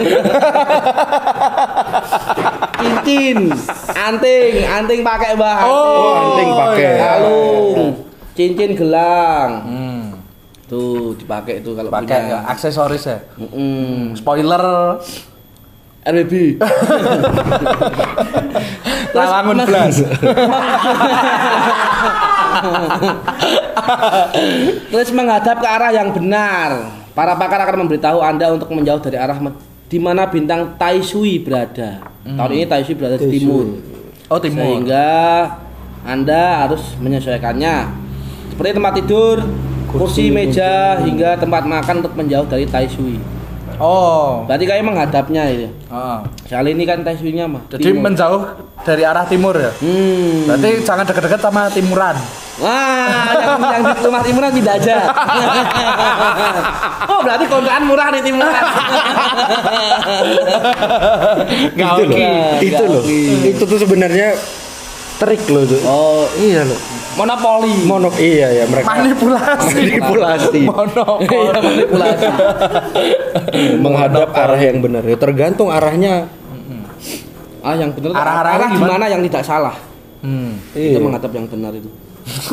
[2.82, 3.38] Cincin,
[3.94, 5.64] anting, anting pakai mbah.
[5.64, 7.94] oh anting pakai Kalung,
[8.34, 9.50] cincin gelang.
[9.62, 9.91] Hmm.
[10.72, 12.32] Tuh dipakai tuh kalau Pakai punya.
[12.32, 13.20] ya, aksesoris ya.
[13.36, 14.16] Mm-mm.
[14.16, 14.64] Spoiler.
[16.02, 16.58] RBB.
[19.16, 20.02] Lawangun blas.
[24.90, 26.90] Terus menghadap ke arah yang benar.
[27.12, 29.36] Para pakar akan memberitahu Anda untuk menjauh dari arah
[29.92, 32.00] di mana bintang Tai Sui berada.
[32.24, 33.76] Tahun ini Tai Sui berada di timur.
[34.32, 34.64] Oh, timur.
[34.64, 35.44] Sehingga
[36.08, 37.92] Anda harus menyesuaikannya.
[38.56, 39.44] Seperti tempat tidur,
[39.92, 43.20] kursi, meja, hingga tempat makan untuk menjauh dari Tai Sui.
[43.80, 44.44] Oh.
[44.46, 45.68] Berarti kayak menghadapnya ya.
[45.92, 46.22] Ah.
[46.48, 47.62] Kali ini kan Tai Sui-nya mah.
[47.68, 48.02] Jadi timur.
[48.08, 48.42] menjauh
[48.82, 49.72] dari arah timur ya.
[49.80, 50.48] Hmm.
[50.48, 52.16] Berarti jangan dekat-dekat sama timuran.
[52.60, 55.08] Wah, yang, yang di rumah timuran tidak aja.
[57.10, 58.62] oh, berarti kontrakan murah nih timuran.
[61.72, 62.18] Nggak itu loh
[62.60, 63.02] itu loh
[63.46, 64.36] itu tuh sebenarnya
[65.18, 66.78] trik loh tuh Oh, iya loh
[67.14, 67.72] monopoli.
[67.84, 69.74] monok iya ya mereka Manipulasi.
[69.76, 71.26] manipulasi Monopoli.
[71.28, 72.26] Iya, manipulasi.
[73.84, 76.26] menghadap arah yang benar ya tergantung arahnya
[77.62, 78.90] Ah, yang benar Arah-arahnya arah gimana?
[78.90, 79.76] gimana yang tidak salah.
[80.18, 80.58] Hmm.
[80.72, 80.98] Itu Iya.
[80.98, 81.86] menghadap yang benar itu.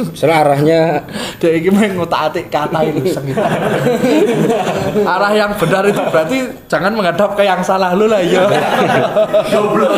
[0.03, 0.79] misalnya arahnya
[1.41, 3.01] Dia ini main ngotak-atik kata itu.
[5.01, 8.45] Arah yang benar itu berarti jangan menghadap ke yang salah lu lah ya.
[9.47, 9.93] Goblok.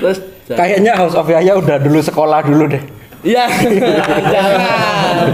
[0.00, 0.18] Terus
[0.56, 2.82] kayaknya House of Yaya udah dulu sekolah dulu deh
[3.20, 3.44] Iya.
[4.32, 5.28] Jangan.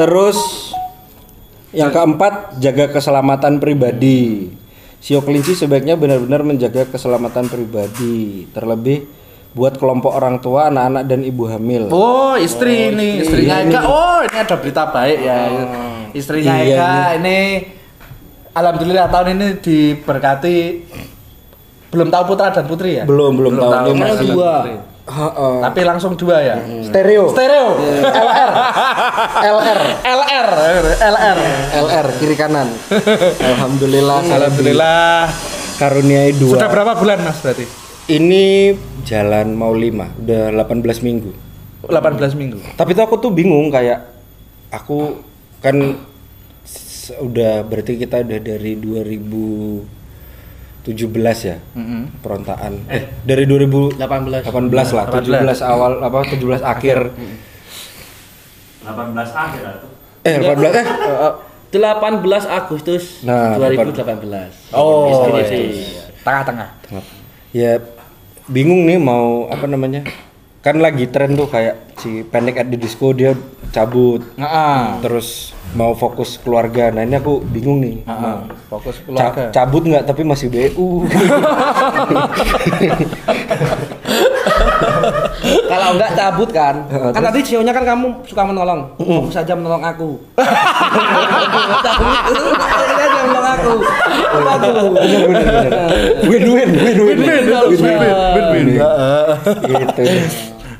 [0.00, 0.38] terus
[1.76, 4.48] yang keempat jaga keselamatan pribadi
[5.04, 9.04] Sio kelinci sebaiknya benar-benar menjaga keselamatan pribadi terlebih
[9.52, 11.92] buat kelompok orang tua, anak-anak dan ibu hamil.
[11.92, 13.80] Oh, istri ini, istrinya Eka.
[13.86, 15.38] Oh, ini ada berita baik ya.
[16.10, 17.38] Istrinya Iya, Eka ini
[18.50, 20.56] alhamdulillah tahun ini diberkati
[21.94, 23.04] belum tahu putra dan putri ya?
[23.06, 23.70] Belum belum tahu.
[23.70, 24.54] ini Makanya masih dua.
[25.04, 25.56] Heeh.
[25.60, 26.56] tapi langsung dua ya?
[26.88, 27.28] Stereo.
[27.28, 27.76] stereo.
[28.24, 28.50] LR
[29.44, 30.48] LR LR
[30.96, 31.38] LR
[31.76, 32.72] LR kiri kanan.
[33.38, 34.18] Alhamdulillah.
[34.24, 35.28] saya alhamdulillah.
[35.74, 36.56] Karuniai dua.
[36.56, 37.66] sudah berapa bulan mas berarti?
[38.04, 41.32] Ini jalan mau lima, udah 18 minggu.
[41.88, 42.58] 18 minggu.
[42.76, 44.08] Tapi tuh aku tuh bingung kayak
[44.72, 45.20] aku
[45.60, 45.76] kan
[47.20, 48.76] udah berarti kita udah dari
[50.84, 51.56] 2017 ya
[52.20, 52.84] perontaan.
[52.86, 54.92] Eh dari 2018 18.
[54.92, 56.98] lah, 17 awal apa 17 akhir.
[58.84, 59.88] 18 akhir atau
[60.20, 60.86] Eh 18 eh
[61.74, 64.76] 18 Agustus Nah, 2018.
[64.76, 65.96] oh Definisi.
[66.20, 66.68] tengah-tengah
[67.50, 67.80] ya
[68.46, 70.04] bingung nih mau apa namanya?
[70.60, 73.36] Kan lagi tren tuh kayak si Panic at the Disco dia
[73.74, 74.22] cabut.
[74.36, 76.88] nah, Terus mau fokus keluarga.
[76.88, 78.06] Nah, ini aku bingung nih.
[78.06, 81.02] ah, fokus Ca- keluarga cabut nggak tapi masih BU.
[85.44, 86.74] Kalau enggak cabut kan.
[86.88, 88.94] kan tadi sionya kan kamu suka menolong.
[88.96, 90.10] Fokus saja menolong aku.
[91.82, 92.16] Cabut.
[92.54, 93.74] Fokus aja menolong aku.
[94.34, 94.70] Aku.
[94.94, 95.88] bener bener bener.
[96.24, 98.66] Win win win win Win, win,
[99.64, 100.04] Gitu.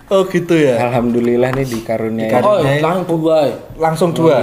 [0.06, 0.76] Oh gitu ya?
[0.82, 3.38] Alhamdulillah nih dikaruniai Oh, langsung dua.
[3.76, 4.36] langsung dua?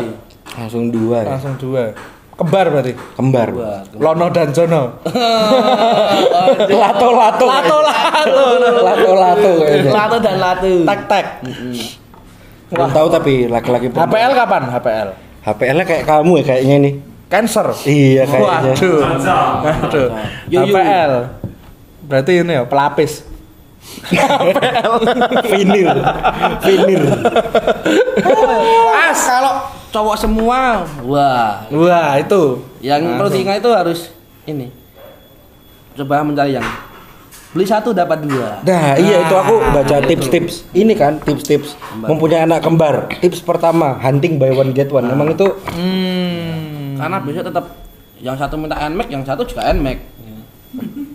[0.52, 1.30] Langsung dua ya.
[1.32, 1.84] langsung dua.
[2.32, 2.94] Kembar berarti?
[3.14, 3.50] Kembar.
[3.96, 4.98] Lono dan Jono?
[6.74, 7.46] Lato lato.
[7.46, 7.78] lato lato
[8.82, 9.52] Lato lato.
[9.88, 10.72] Latu dan latu.
[10.84, 11.26] tek tek
[12.72, 14.62] Belum tahu tapi laki-laki HPL kapan?
[14.72, 15.08] HPL
[15.42, 16.94] HPL-nya kayak kamu ya kayaknya nih.
[17.28, 17.68] cancer?
[17.84, 18.74] Iya kayaknya.
[18.74, 19.02] waduh.
[19.62, 20.08] Waduh.
[20.48, 21.12] HPL
[22.02, 23.24] berarti ini ya pelapis
[25.52, 25.90] Vinil.
[26.64, 27.04] Vinil.
[28.96, 29.54] As kalau
[29.92, 34.00] cowok semua, wah, wah itu yang perlu diingat itu harus
[34.48, 34.72] ini.
[35.96, 36.64] Coba mencari yang
[37.52, 38.64] beli satu dapat dua.
[38.64, 40.64] Nah, iya itu aku baca tips-tips.
[40.72, 43.12] Ini kan tips-tips mempunyai anak kembar.
[43.20, 45.12] Tips pertama, hunting buy one get one.
[45.12, 47.66] Emang itu hmm Karena biasanya tetap
[48.22, 49.98] yang satu minta NMAX, yang satu juga NMAX.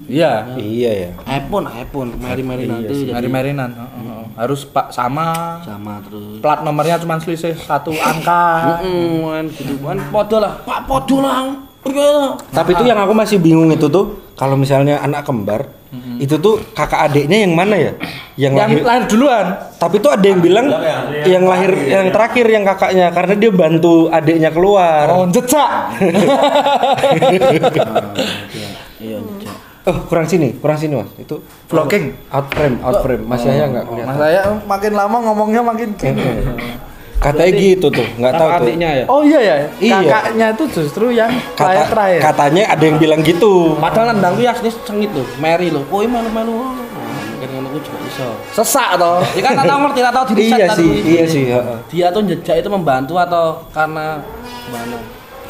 [0.07, 1.11] Iya iya ya.
[1.27, 4.23] iPhone, iPhone, mari-mari Iya nanti jadi mari-marinan Heeh.
[4.39, 6.39] harus pak sama sama terus.
[6.39, 11.67] plat nomornya cuma selisih satu angka Heeh, gitu kan podo lah, Pak podo lah.
[11.87, 12.35] Iya.
[12.51, 15.71] Tapi itu yang aku masih bingung itu tuh kalau misalnya anak kembar
[16.19, 17.93] itu tuh kakak adiknya yang mana ya?
[18.37, 18.83] Yang, yang lahir.
[18.85, 19.47] lahir duluan
[19.79, 20.67] Tapi tuh ada yang bilang
[21.25, 25.07] yang lahir yang terakhir yang kakaknya karena dia bantu adiknya keluar.
[25.15, 25.71] oh jejak
[28.57, 28.69] Iya,
[29.01, 29.16] iya.
[29.87, 31.07] Oh, kurang sini, kurang sini mas.
[31.15, 31.39] Itu
[31.71, 33.23] vlogging out frame, out frame.
[33.23, 34.17] Masih aja nggak mas kelihatan.
[34.19, 35.95] saya makin lama ngomongnya makin
[37.17, 38.59] Katanya gitu tuh, nggak tahu tuh.
[38.61, 39.05] adiknya ya.
[39.09, 39.97] oh iya ya Iya.
[40.05, 43.73] kakaknya itu justru yang Kata, terakhir katanya ada yang bilang gitu.
[43.81, 45.81] Padahal nendang kuwi asli sengit lho, Mary lho.
[45.89, 46.77] Kowe melu-melu.
[47.41, 48.29] Kan ngono kuwi juga iso.
[48.53, 51.45] sesak toh Ya kan tahu ngerti, tahu diri Iya sih, iya sih.
[51.89, 54.21] Dia tuh jejak itu membantu atau karena
[54.69, 54.99] mana?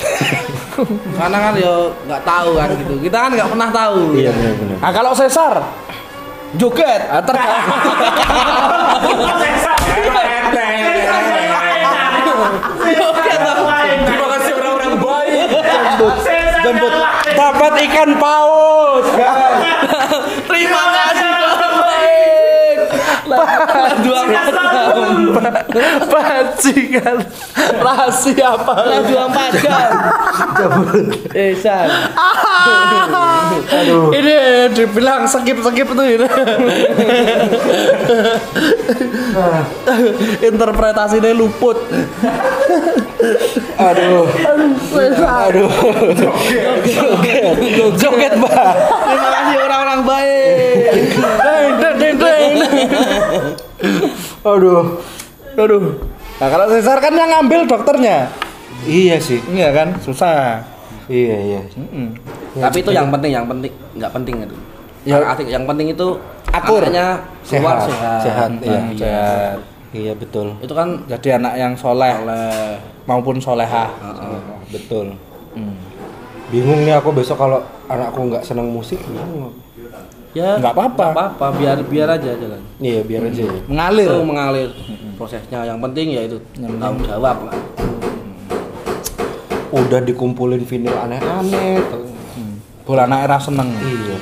[1.18, 1.74] karena kan ya
[2.06, 2.94] nggak tahu kan gitu.
[3.00, 4.12] Kita kan nggak pernah tahu.
[4.14, 4.76] Iya benar-benar.
[4.80, 5.54] nah kalau sesar
[6.56, 7.02] Joget.
[7.10, 7.36] ah, ter-
[14.06, 15.48] Terima kasih orang-orang baik.
[17.36, 19.06] Dapat ikan paus.
[20.50, 21.25] Terima kasih
[24.04, 24.52] dua empat.
[26.06, 27.16] Bajingan
[27.82, 28.74] Rahasia apa?
[28.86, 29.90] Lah empat jam
[31.34, 31.88] Eh San.
[33.66, 34.14] Aduh.
[34.14, 34.36] Ini
[34.72, 36.28] dibilang sakit sakit tuh ini.
[39.36, 39.62] Ah.
[40.40, 41.76] Interpretasinya luput.
[43.76, 44.24] Aduh.
[44.26, 44.72] Aduh.
[45.26, 45.70] Aduh
[46.86, 47.56] Joget.
[47.96, 48.72] Joget Pak
[49.06, 51.06] Terima kasih orang-orang baik.
[54.52, 55.00] Aduh.
[55.56, 55.96] aduh
[56.36, 58.28] nah kalau sesar kan yang ngambil dokternya
[58.84, 59.40] Iya sih.
[59.50, 60.60] iya kan susah
[61.06, 61.60] Iya, iya.
[61.78, 62.18] Mm-mm.
[62.58, 64.56] Tapi itu yang penting, yang penting nggak penting itu.
[65.06, 65.22] Ya.
[65.38, 66.06] Yang penting itu
[66.50, 66.82] Akur.
[66.82, 67.86] anaknya keluar Sehat.
[67.86, 68.20] sehat.
[68.26, 68.80] Sehat, iya.
[68.82, 69.56] Nah, Sehat.
[69.94, 70.58] Iya, betul.
[70.58, 72.74] Itu kan jadi anak yang soleh oleh
[73.06, 73.86] maupun soleha
[74.66, 75.14] Betul.
[76.50, 79.54] Bingung nih aku besok kalau anakku nggak senang musik bingung.
[80.36, 81.04] Ya Nggak apa-apa.
[81.06, 82.60] nggak apa-apa, biar biar aja jalan.
[82.76, 83.60] Iya, biar aja ya.
[83.64, 84.68] mengalir Itu mengalir
[85.16, 85.64] prosesnya.
[85.64, 87.56] Yang penting ya itu tanggung jawab lah.
[89.72, 91.80] Udah dikumpulin vinil aneh-aneh.
[91.88, 92.04] tuh.
[92.86, 94.14] bola anak era seneng Iya.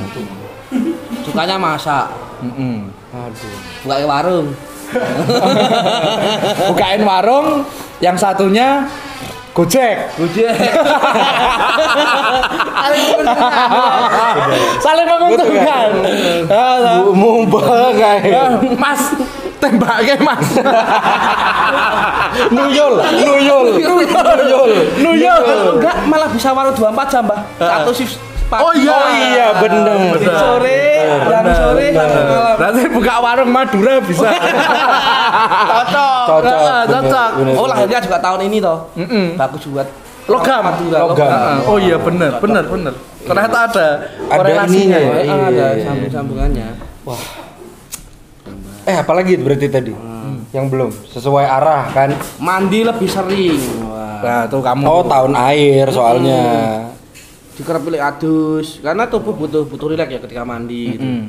[1.27, 2.09] Sukanya masak,
[2.41, 2.89] Mm-mm.
[3.11, 3.57] Aduh.
[3.83, 4.47] buka warung.
[6.69, 7.67] bukain warung
[7.99, 8.87] yang satunya
[9.55, 10.19] Gojek.
[10.19, 10.51] Gojek.
[12.83, 13.55] Saling menguntungkan.
[14.83, 15.89] Saling menguntungkan.
[16.51, 17.95] Ah, Bu- Mumbang ah.
[17.95, 18.35] kae.
[18.75, 19.15] Mas,
[19.63, 20.43] tembaknya Mas.
[22.51, 23.67] Nuyul, nuyul.
[23.79, 24.71] Nuyul.
[24.99, 25.43] Nuyul.
[25.79, 27.39] Enggak, malah bisa waru 24 jam, Mbak.
[27.63, 28.61] Satu shift pagi.
[28.61, 28.92] Oh iya.
[28.92, 30.12] Oh iya, bener.
[30.14, 30.80] Shift sore,
[31.24, 32.55] jam sore sampai malam.
[32.55, 34.28] Berarti buka warung Madura bisa.
[35.64, 36.22] Cocok.
[36.24, 37.30] Cocok, Ah, bener, Cocok.
[37.36, 37.55] bener.
[37.55, 38.78] Oh, lahirnya juga tahun ini toh.
[38.95, 39.26] Mm-mm.
[39.34, 39.88] Bagus buat
[40.24, 40.62] Logam.
[40.62, 41.28] Madura, Logam.
[41.28, 42.95] Ah, oh iya bener, bener, bener.
[43.20, 43.86] Ternyata ada
[44.26, 45.01] Ada korelasinya ininya ya.
[45.01, 45.12] ya.
[45.12, 45.84] Ah, Iya, ada iya.
[45.84, 46.66] sambung-sambungannya.
[48.84, 49.92] Eh, apalagi berarti tadi?
[49.92, 50.45] Hmm.
[50.53, 52.12] Yang belum sesuai arah kan?
[52.36, 53.59] Mandi lebih sering.
[53.82, 54.20] Wah.
[54.20, 54.84] Nah, tuh kamu.
[54.84, 56.42] Oh, tahun air soalnya.
[57.55, 61.07] Dikerap pilih adus karena tubuh butuh butuh rileks ya ketika mandi gitu.
[61.07, 61.27] Mm.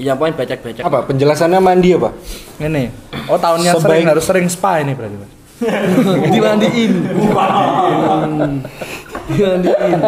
[0.00, 0.82] Yang poin becek-becek.
[0.84, 2.12] Apa penjelasannya mandi apa?
[2.60, 2.84] Ini.
[3.28, 5.32] Oh, tahunnya Sebaik- sering harus sering spa ini berarti, Mas.
[6.32, 6.92] Dimandiin.
[7.20, 8.64] Hmm.
[9.28, 9.98] Dimandiin.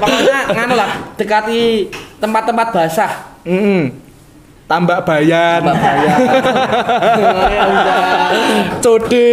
[0.00, 3.12] Makanya nganu lah, dekati tempat-tempat basah.
[3.44, 4.11] Mm
[4.72, 5.60] Tambak bayan.
[5.68, 6.18] Mbak Bayar.
[7.20, 7.96] Ya udah.
[8.80, 9.28] Code.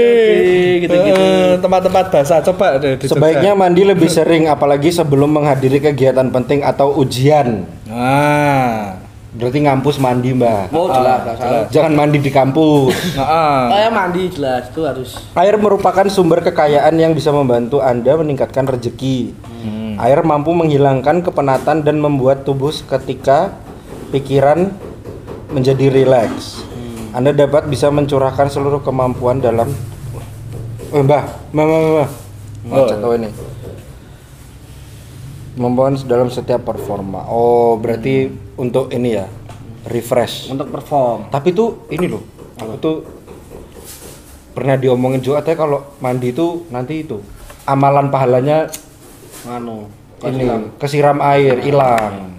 [0.84, 1.24] gitu-gitu.
[1.24, 3.16] Eh, tempat-tempat basah coba deh di Jogja.
[3.16, 7.64] Sebaiknya mandi lebih sering apalagi sebelum menghadiri kegiatan penting atau ujian.
[7.88, 9.00] Nah.
[9.30, 10.74] Berarti ngampus mandi, Mbak.
[10.76, 11.64] Oh jelas, nggak salah.
[11.72, 12.98] Jangan mandi di kampus.
[13.16, 13.60] Heeh.
[13.72, 15.24] Oh ya mandi jelas itu harus.
[15.40, 19.32] Air merupakan sumber kekayaan yang bisa membantu Anda meningkatkan rezeki.
[20.02, 23.54] Air mampu menghilangkan kepenatan dan membuat tubuh seketika
[24.10, 24.74] pikiran
[25.50, 26.62] menjadi rileks.
[27.10, 29.70] Anda dapat bisa mencurahkan seluruh kemampuan dalam
[30.90, 32.10] Eh, Mbah, Mbah, Mbah, Mbah.
[32.74, 33.30] Oh ini.
[35.54, 37.30] Kemampuan dalam setiap performa.
[37.30, 39.30] Oh, berarti untuk ini ya,
[39.86, 40.50] refresh.
[40.50, 41.30] untuk perform.
[41.30, 42.26] Tapi tuh ini loh,
[42.58, 42.96] aku tuh
[44.58, 47.22] pernah diomongin juga katanya kalau mandi itu nanti itu
[47.70, 48.68] amalan pahalanya
[49.46, 49.88] Anu.
[50.26, 52.34] ini kesiram air hilang.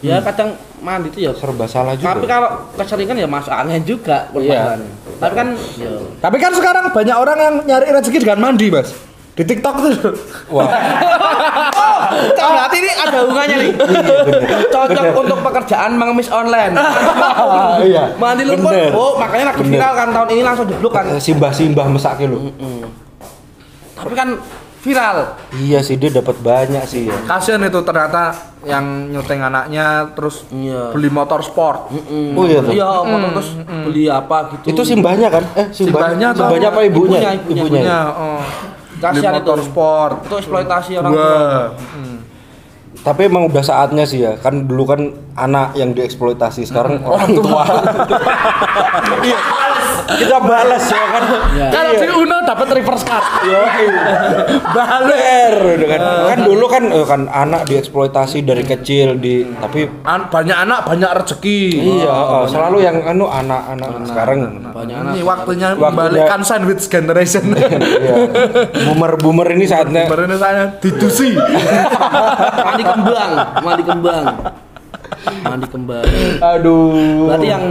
[0.00, 1.32] Ya kadang mandi itu ya.
[1.34, 2.14] Serba salah juga.
[2.14, 4.30] Tapi kalau keseringan ya masuk angin juga.
[4.34, 4.78] Iya.
[5.18, 5.90] Tapi kan ya.
[6.22, 8.90] Tapi kan sekarang banyak orang yang nyari rezeki dengan mandi, Mas.
[9.38, 9.94] Di TikTok tuh.
[10.50, 10.66] Wah,
[12.18, 13.72] Oh, berarti ini ada hubungannya nih.
[14.72, 16.74] Cocok untuk pekerjaan mengemis online.
[17.86, 18.16] iya.
[18.18, 18.72] Mandi lumpur.
[18.96, 21.04] Oh, makanya lagi viral kan tahun ini langsung diblok kan.
[21.14, 22.50] Eh, Simbah-simbah mesake lo.
[23.94, 24.34] Tapi kan
[24.82, 25.38] viral.
[25.54, 27.16] Iya sih dia dapat banyak sih ya.
[27.26, 30.90] Kasian itu ternyata yang nyuteng anaknya terus Iya.
[30.90, 31.90] beli motor sport.
[31.90, 32.34] Mm-mm.
[32.34, 32.72] Oh iya tuh.
[32.72, 33.50] Iya, motor terus
[33.86, 34.64] beli apa gitu.
[34.68, 35.44] Itu simbahnya kan?
[35.54, 37.18] Eh, simbahnya, Simbahnya atau- simbahnya apa ibunya?
[37.20, 37.62] Ibunya, ibunya.
[37.64, 38.40] Punya, oh.
[38.90, 39.64] Beli Kasihan motor itu.
[39.64, 40.14] sport.
[40.26, 41.38] Itu eksploitasi orang tua.
[42.98, 44.34] Tapi emang udah saatnya sih ya.
[44.36, 45.00] Kan dulu kan
[45.32, 47.62] anak yang dieksploitasi, sekarang orang tua.
[49.20, 49.38] Iya.
[50.08, 51.22] Kita balas ya kan.
[51.68, 53.24] Kalau di Uno dapat reverse card.
[54.72, 56.00] Baler gitu kan.
[56.32, 61.10] Kan dulu kan eh, kan anak dieksploitasi dari kecil di tapi An- banyak anak banyak
[61.24, 61.60] rezeki.
[62.00, 64.38] iya oh, selalu yang anu anak-anak sekarang
[64.72, 65.12] Banyak anak.
[65.12, 67.52] Ini waktunya membalikkan sandwich generation.
[67.58, 68.14] iya.
[68.88, 71.36] Boomer-boomer ini saatnya Kemarin saya didusi.
[72.66, 73.30] mandi kembang,
[73.60, 74.24] mandi kembang.
[75.44, 76.06] Mandi kembang.
[76.40, 77.28] aduh.
[77.28, 77.64] Berarti yang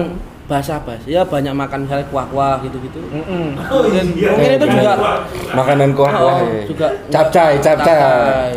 [0.47, 3.03] basah-basah ya banyak makan misalnya kuah-kuah gitu-gitu.
[3.67, 4.01] Oh iya.
[4.07, 4.93] Mungkin itu juga
[5.51, 8.51] makanan kuah oh, kuah juga capcay capcay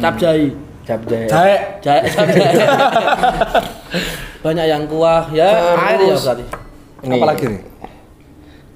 [0.00, 0.40] capcay.
[0.86, 1.26] Capcay.
[1.26, 2.46] Jahe, capcay.
[4.44, 6.44] banyak yang kuah ya air ya berarti.
[7.04, 7.14] Ini.
[7.20, 7.62] Apalagi nih?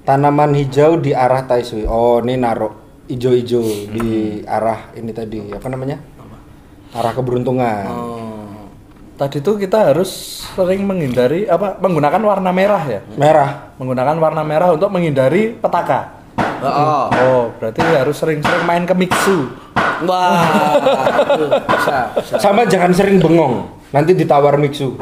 [0.01, 2.73] tanaman hijau di arah Tai Sui oh ini naruh
[3.05, 5.97] hijau-hijau di arah ini tadi apa namanya
[6.91, 8.30] arah keberuntungan Oh.
[9.21, 13.05] Tadi tuh kita harus sering menghindari apa menggunakan warna merah ya.
[13.13, 16.25] merah Menggunakan warna merah untuk menghindari petaka.
[16.65, 17.05] Oh.
[17.13, 19.45] Oh, berarti harus sering-sering main ke mixu.
[20.09, 20.41] Wah.
[21.69, 22.35] Bisa, bisa.
[22.41, 24.97] sama jangan sering bengong nanti ditawar mixu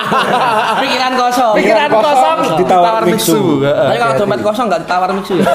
[0.80, 1.54] Pikiran kosong.
[1.60, 5.46] Pikiran kosong ditawar mixu Tapi kalau dompet kosong nggak ditawar mixu ya.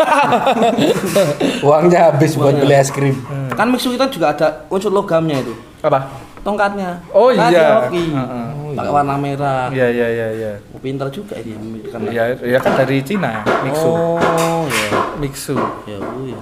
[1.65, 3.17] uangnya habis buat beli es krim
[3.57, 5.57] kan mixu kita juga ada unsur logamnya itu.
[5.81, 6.32] Apa?
[6.43, 6.99] Tongkatnya.
[7.15, 7.67] Oh, Tongkat iya.
[7.87, 8.03] hoki.
[8.11, 8.45] Heeh.
[8.75, 9.71] Pakai warna merah.
[9.71, 10.51] Iya iya iya iya.
[10.75, 12.11] Oh, pinter juga ini memikirkan.
[12.11, 13.87] Ya, ya kan dari Cina, mixu.
[13.87, 14.89] Oh, ya.
[15.23, 15.55] Mixu.
[15.87, 16.41] Ya, Bu ya.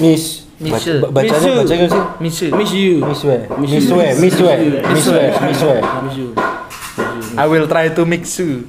[0.00, 1.02] Miss Misu.
[1.10, 1.52] Bacanya Misu.
[1.58, 2.46] bacanya sih Misu.
[2.54, 2.94] Miss you.
[3.02, 4.14] miswe Miss miswe you.
[4.14, 4.52] miswe
[4.94, 5.74] miswe miswe
[6.06, 6.28] Miss you.
[7.34, 8.64] I will try to mix you.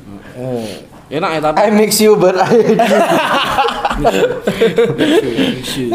[1.13, 2.49] Enak ya tapi I mix you but I
[3.99, 5.87] mix you.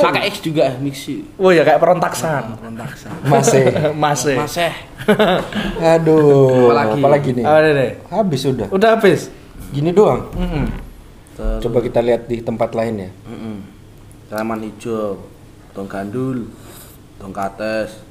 [0.00, 1.24] Pakai X juga mix you.
[1.36, 2.56] Oh ya kayak perontaksan.
[2.56, 3.08] Kontaksa.
[3.22, 3.64] masih
[4.04, 4.36] Masih.
[4.36, 4.72] Masih.
[5.80, 6.92] aduh Apalagi?
[6.94, 9.32] apalagi nih Oh, deh, habis sudah Udah habis.
[9.70, 10.66] gini doang Mm-mm.
[11.32, 11.60] Terus.
[11.62, 13.56] coba kita lihat di tempat lain ya Mm-mm.
[14.26, 15.22] tanaman hijau
[15.70, 16.50] tong gandul
[17.16, 18.02] tong kates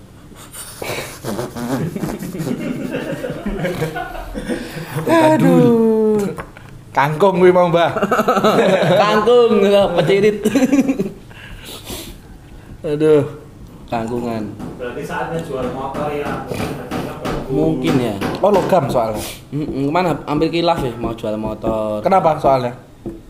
[5.07, 6.17] Aduh.
[6.89, 7.91] Kangkung kuwi mau, Mbah.
[9.01, 10.37] kangkung gitu, pecirit
[12.81, 13.23] Aduh.
[13.85, 14.43] kangkungan
[14.75, 16.45] Berarti saatnya jual motor ya.
[17.45, 19.17] mungkin ya Oh, logam soalnya.
[19.49, 22.77] Mm, ke mana ambil kilaf ya mau jual motor Kenapa soalnya?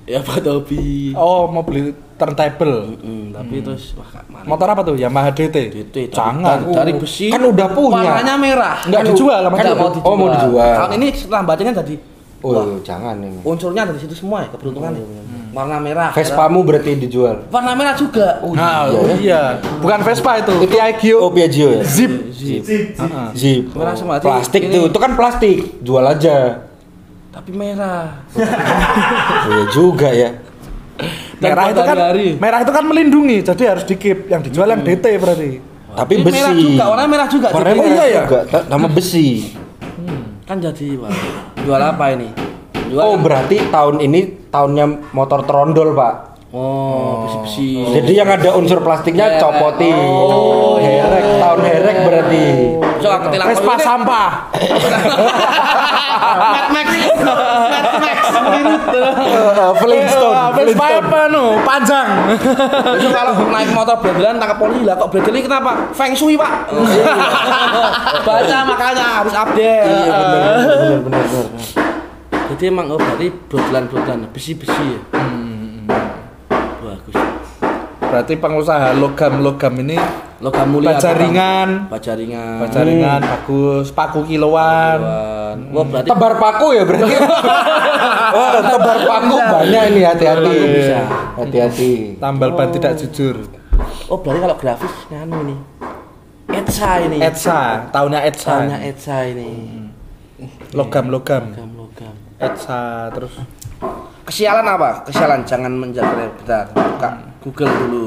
[0.04, 3.00] ya buat hobi Oh, mau beli turntable.
[3.00, 4.96] Mm, tapi terus wah kak mana Motor apa tuh?
[4.96, 5.56] Yamaha DT.
[5.72, 6.44] DT, Jangan.
[6.62, 8.12] dari- dari besi Kan udah punya.
[8.12, 9.80] warnanya merah Nggak dijual sama Nggak dia.
[9.80, 10.74] mau Oh, mau dijual.
[10.78, 11.96] tahun ini setelah bacanya tadi
[12.40, 13.44] Oh, wah, jangan ini.
[13.44, 15.04] unsurnya dari situ semua ya keberuntungan ya
[15.50, 17.50] warna merah Vespamu berarti dijual.
[17.50, 19.58] warna merah juga Nah, oh, iya.
[19.78, 21.20] Bukan Vespa itu, Piaggio.
[21.20, 21.82] Oh, Piaggio ya?
[21.84, 22.32] Zip.
[22.32, 22.64] Zip.
[22.96, 23.28] Heeh.
[23.34, 23.64] Zip.
[23.74, 24.16] Merah Oh, semua.
[24.20, 25.58] Plastik Ini- tuh, itu kan plastik.
[25.82, 26.64] Jual aja.
[27.30, 28.42] tapi merah Oh,
[29.50, 30.30] iya juga ya.
[31.40, 32.28] Merah Dan itu kan hari-hari.
[32.36, 34.28] merah itu kan melindungi, jadi harus dikip.
[34.28, 35.52] Yang dijual yang DT berarti.
[35.90, 36.36] Tapi Ini besi.
[36.36, 38.24] merah juga warna merah juga Warnanya jadi- merah iya ya?
[38.24, 39.28] juga, sama besi.
[40.44, 41.14] kan jadi wah,
[41.70, 42.34] jual apa ini
[42.90, 46.29] jual Oh, berarti tahun ini tahunnya motor trondol, Pak.
[46.50, 49.42] Oh besi-besi Jadi yang ada unsur plastiknya Herek.
[49.42, 49.94] copotin.
[49.94, 50.78] Oh.
[50.80, 52.44] herek, tahun herek berarti.
[53.00, 54.30] so ketilang Vespa sampah.
[56.30, 56.88] Mad Max
[57.70, 58.20] Mad Max
[58.90, 60.38] Eh, Flintstone.
[60.56, 61.62] Vespa apa nu?
[61.62, 62.08] Panjang.
[62.98, 65.72] Itu kalau naik motor belan tangkap polisi lah kok belan ini kenapa?
[65.94, 66.52] Feng Shui pak.
[68.26, 69.86] Baca makanya harus update.
[69.86, 71.46] Iya, bener, bener, bener, bener.
[72.50, 75.00] Jadi emang oh berarti brodelan-brodelan besi-besi ya.
[76.90, 77.16] Bagus.
[78.10, 79.98] Berarti pengusaha logam-logam ini
[80.40, 80.96] Logam mulia.
[80.96, 81.20] apa, Bang?
[81.20, 81.70] ringan,
[82.64, 84.98] ringan bagus, paku kiloan.
[85.04, 85.58] Kiloan.
[85.76, 87.12] Wah berarti Tebar paku ya berarti.
[88.40, 90.56] oh, tebar paku banyak ini hati-hati.
[90.80, 91.00] Bisa.
[91.36, 91.92] Hati-hati.
[92.24, 93.36] Tambal ban tidak jujur.
[94.08, 95.56] oh berarti kalau grafis nganu ini.
[96.50, 97.18] Etsa ini.
[97.20, 98.48] Etsa, tahunnya Etsa.
[98.48, 99.52] Soalnya Etsa ini.
[100.72, 101.52] Logam-logam.
[101.52, 102.16] Logam logam.
[102.40, 103.36] Etsa terus
[104.30, 104.90] Kesialan apa?
[105.10, 106.70] Kesialan jangan menjaga bentar.
[106.70, 107.10] Buka
[107.42, 108.06] Google dulu.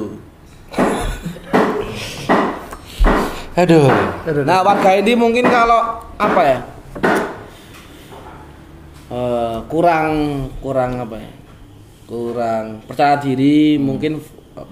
[3.52, 3.90] Aduh.
[4.46, 6.58] Nah warga ini mungkin kalau apa ya
[9.12, 10.08] Eh, kurang
[10.56, 11.28] kurang apa ya
[12.08, 14.16] kurang percaya diri mungkin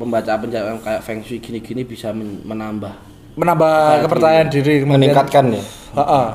[0.00, 2.88] pembaca penjawab kayak feng shui gini-gini bisa men- menambah
[3.36, 5.60] menambah kepercayaan diri, kemudian- Meningkatkan ya.
[5.92, 6.26] Heeh.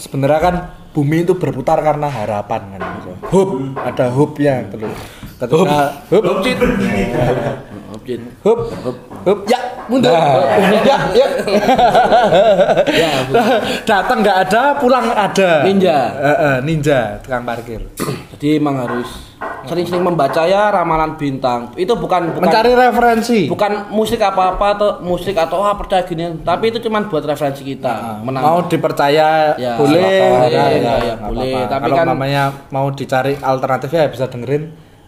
[0.00, 0.54] Sebenarnya kan
[0.96, 2.80] bumi itu berputar karena harapan kan.
[3.28, 4.88] Hope, ada hope-nya gitu.
[5.36, 6.40] Ketika hope,
[8.06, 8.62] objek objek hope,
[9.26, 10.10] hope, ya mundur.
[10.10, 11.26] ya, ya.
[12.96, 13.10] ya
[13.82, 15.62] Datang nggak ada, pulang ada.
[15.62, 15.98] Ninja.
[16.12, 17.82] Heeh, ninja, tukang parkir.
[18.34, 19.08] jadi emang harus
[19.62, 23.38] sering-sering membaca ya ramalan bintang itu bukan bukan Mencari referensi.
[23.46, 28.22] bukan musik apa-apa atau musik atau ah percaya gini tapi itu cuman buat referensi kita
[28.22, 28.46] menambah.
[28.46, 30.00] Mau dipercaya Ya, boleh,
[30.46, 31.52] ya, Ya, ya, ya, boleh.
[31.52, 31.68] apa-apa.
[31.68, 34.62] Tapi kalau kan- namanya mau dicari alternatifnya ya bisa dengerin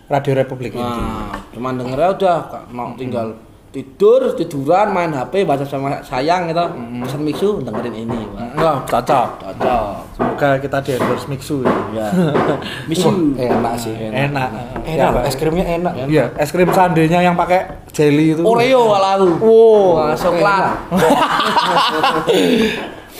[0.09, 0.81] Radio Republik ini.
[0.81, 3.37] Nah, cuman dengernya udah Kak, mau tinggal
[3.69, 6.65] tidur, tiduran, main HP, baca sama sayang gitu.
[7.05, 8.25] Pesan mixu dengerin ini.
[8.33, 9.29] Wah, Wah, cocok.
[9.45, 9.93] cocok.
[10.17, 11.77] Semoga kita di endorse Mixu ya.
[11.93, 12.09] Ya.
[12.89, 13.37] Mixu.
[13.37, 13.93] Enak sih.
[13.93, 14.49] Enak.
[14.89, 15.93] Enak, es krimnya enak.
[16.09, 18.49] Iya, es krim sandenya yang pakai jelly itu.
[18.49, 19.29] Oreo aku.
[19.45, 20.73] Wow, coklat.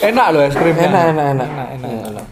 [0.09, 0.89] enak loh es krimnya.
[0.89, 1.49] Enak, enak, enak.
[1.53, 1.69] enak,
[2.09, 2.28] enak.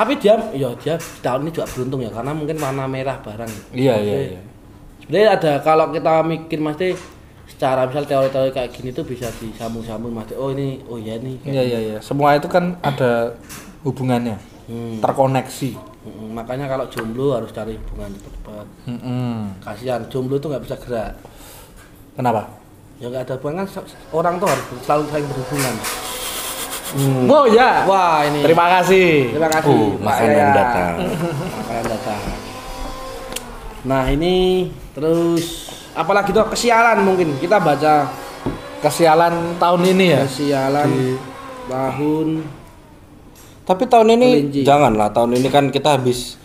[0.00, 3.52] Tapi dia ya dia tahun ini juga beruntung ya karena mungkin warna merah barang.
[3.76, 4.40] Iya, iya, iya.
[5.04, 6.96] Sebenarnya ada kalau kita mikir mesti
[7.44, 11.60] secara misal teori-teori kayak gini tuh bisa disambung-sambung mesti oh ini oh ya ini Iya,
[11.60, 11.98] iya, iya.
[12.00, 13.36] Semua itu kan ada
[13.84, 15.04] hubungannya, Hmm.
[15.04, 15.92] terkoneksi.
[16.00, 19.52] Mm, makanya kalau jomblo harus cari hubungan cepat-cepat Mm-mm.
[19.60, 21.12] kasihan jomblo tuh nggak bisa gerak
[22.16, 22.48] Kenapa?
[22.96, 25.74] ya nggak ada hubungan kan orang tuh harus selalu saling berhubungan
[27.24, 27.84] Oh ya.
[27.84, 29.30] wah ini Terima kasih.
[29.30, 30.50] terima kasih Uh, makanan Yaya.
[30.52, 30.94] datang.
[31.56, 32.20] makanan datang
[33.80, 35.44] nah ini terus
[35.92, 38.10] apalagi tuh kesialan mungkin kita baca
[38.80, 40.20] Kesialan tahun ini ya.
[40.24, 40.88] kesialan
[41.66, 42.28] tahun
[43.62, 44.60] Tapi tahun ini Kelinci.
[44.64, 45.08] janganlah.
[45.10, 46.40] Tahun ini kan kita habis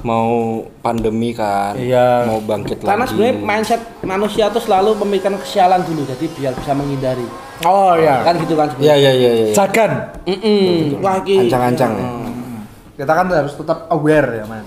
[0.00, 0.32] mau
[0.80, 1.76] pandemi kan.
[1.76, 2.24] Iya.
[2.26, 3.12] Mau bangkit karena lagi.
[3.12, 7.28] sebenarnya mindset manusia tuh selalu memikirkan kesialan dulu jadi biar bisa menghindari
[7.62, 8.26] Oh ya.
[8.26, 9.54] kan gitu kan Iya, sebenarnya iya, iya, iya.
[9.54, 9.92] Jagan.
[10.26, 10.98] Mm-mm.
[10.98, 11.46] Wah, iki.
[11.46, 12.06] Ancang-ancang ya.
[12.10, 12.58] Hmm.
[12.98, 14.66] Kita kan harus tetap aware ya, Mas.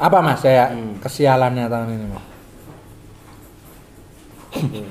[0.00, 2.24] Apa Mas saya kesialannya tahun ini, Mas?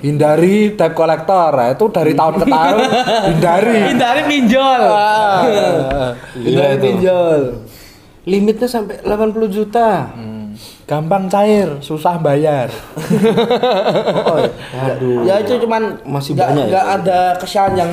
[0.01, 2.75] Hindari debt collector, ya, itu dari tahun ke tahun
[3.29, 3.77] hindari.
[3.93, 4.81] Hindari pinjol.
[4.89, 5.41] Ah.
[6.33, 6.81] Gila itu.
[6.81, 7.41] pinjol.
[8.25, 10.09] Limitnya sampai 80 juta.
[10.13, 10.30] Hmm.
[10.91, 12.67] Gampang cair, susah bayar.
[14.91, 15.23] Aduh.
[15.23, 16.69] Ya itu cuman Masih nggak- banyak ya?
[16.69, 17.91] nggak ada kesalahan yang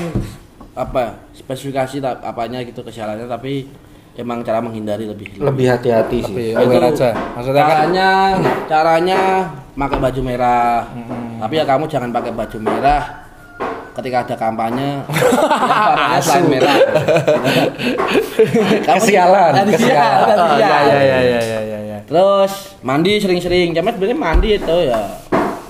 [0.74, 3.66] apa spesifikasi apanya gitu kesalahannya tapi
[4.14, 6.54] emang cara menghindari lebih Lebih hati-hati sih.
[6.54, 7.14] Lebih aja.
[7.32, 8.10] Maksudnya kan caranya
[8.66, 9.20] caranya
[9.72, 10.90] pakai baju merah
[11.38, 13.02] tapi ya kamu jangan pakai baju merah
[13.94, 15.02] ketika ada kampanye
[15.86, 16.74] warnanya selain merah
[18.86, 20.36] Kamu- kesialan, kesialan.
[20.36, 21.58] Oh, iya iya iya iya iya iya.
[21.74, 21.77] ya.
[22.08, 25.00] Terus mandi sering-sering jamet sebenarnya mandi itu ya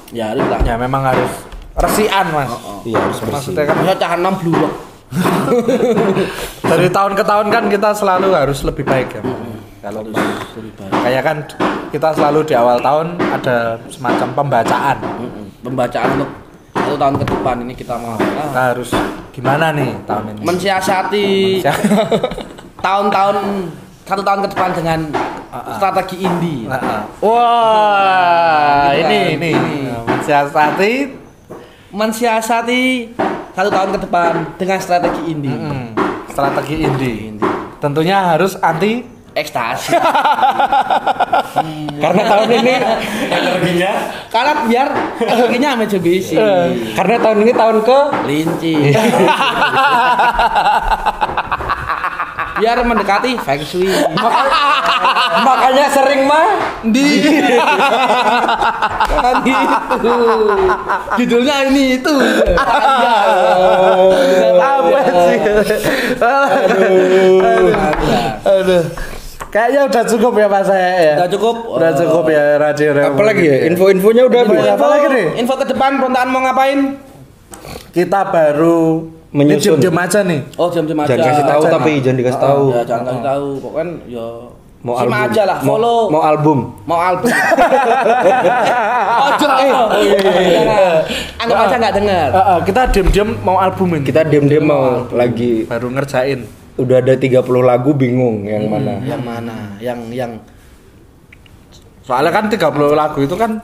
[0.08, 1.28] ya harus lah Ya memang harus
[1.76, 2.48] resian, Mas.
[2.82, 3.52] Iya, harus bersih.
[3.54, 4.72] Maksudnya kan cah enam blurok
[6.70, 9.22] dari tahun ke tahun kan kita selalu harus lebih baik ya.
[9.78, 10.20] Kalau lebih
[10.74, 11.36] baik kayak kan
[11.88, 14.96] kita selalu di awal tahun ada semacam pembacaan.
[15.58, 16.30] Pembacaan untuk
[16.72, 18.90] satu tahun ke depan ini kita mau Kita harus
[19.34, 20.42] gimana nih tahun ini?
[20.42, 21.28] mensiasati
[22.86, 23.36] tahun-tahun
[24.02, 24.98] satu tahun ke depan dengan
[25.48, 27.00] strategi indie ah.
[27.20, 29.36] Wah, Gitu ini kan.
[29.40, 29.52] ini
[30.04, 30.94] mensiasati.
[31.88, 32.82] Mensiasati
[33.56, 35.88] satu tahun ke depan dengan strategi indie mm,
[36.28, 37.40] strategi indie.
[37.80, 39.00] Tentunya harus anti
[39.32, 39.96] ekstasi.
[42.02, 42.74] Karena tahun ini
[43.30, 43.92] energinya.
[44.28, 44.88] Karena biar
[45.18, 46.36] energinya Mitsubishi
[46.94, 48.74] karena tahun ini tahun ke linci
[52.58, 53.88] biar mendekati feng shui.
[55.46, 56.46] Makanya sering mah
[56.82, 57.06] di.
[59.08, 60.14] kan itu.
[61.22, 62.14] Judulnya ini itu.
[64.58, 65.38] Apa sih?
[68.42, 68.84] Aduh.
[69.48, 71.14] Kayaknya udah cukup ya Mas saya ya.
[71.24, 71.56] udah cukup.
[71.80, 73.56] Udah cukup ya radio apalagi ya?
[73.72, 75.26] Info-infonya udah Info apa lagi nih?
[75.40, 77.00] info ke depan perontaan mau ngapain?
[77.96, 79.76] Kita baru Menyusun.
[79.76, 80.40] Ini jam aja nih.
[80.56, 82.62] oh jam-jam aja Jangan kasih tahu Aja, tapi jangan dikasih tahu.
[82.66, 84.26] ya jangan kasih tahu pokoknya ya
[84.78, 85.26] Mau simak album.
[85.28, 86.58] aja lah Mau- follow Mau, album.
[86.86, 87.28] mau album
[89.18, 89.58] oh jangan
[91.36, 94.04] anggap aja nggak dengar Eh, eh, kita diam-diam mau album ini.
[94.04, 96.40] Kita diam-diam mau lagi baru ngerjain.
[96.78, 99.02] udah ada 30 lagu bingung yang mana.
[99.02, 100.32] yang mana yang yang
[102.00, 102.54] Soalnya kan 30
[102.94, 103.58] lagu itu kan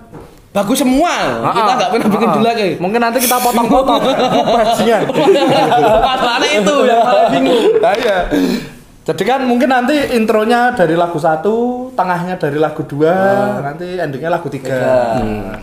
[0.54, 1.12] bagus semua
[1.50, 4.00] kita nggak pernah bikin dulu lagi Mungkin nanti kita potong-potong
[4.54, 5.02] bajingan.
[6.00, 8.18] masalahnya itu yang paling bingung Nah, iya.
[9.04, 11.54] Jadi kan mungkin nanti intronya dari lagu satu,
[11.92, 13.12] tengahnya dari lagu dua,
[13.60, 14.80] nanti endingnya lagu tiga.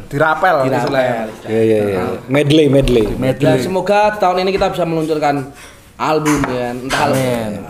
[0.05, 0.77] Dirapel, Dirapel.
[0.77, 1.15] istilahnya.
[1.49, 2.01] Iya iya iya.
[2.27, 3.01] Medley medley.
[3.09, 3.57] Dan Medley.
[3.57, 5.49] semoga tahun ini kita bisa meluncurkan
[5.97, 7.65] album ya, entah Amin.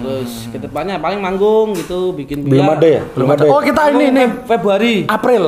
[0.00, 3.02] Terus ke depannya paling manggung gitu, bikin Belum biar- ada ya?
[3.12, 3.42] Belum ada.
[3.42, 3.50] ya?
[3.50, 4.94] Oh kita ini nih Feb- Februari.
[5.04, 5.44] April.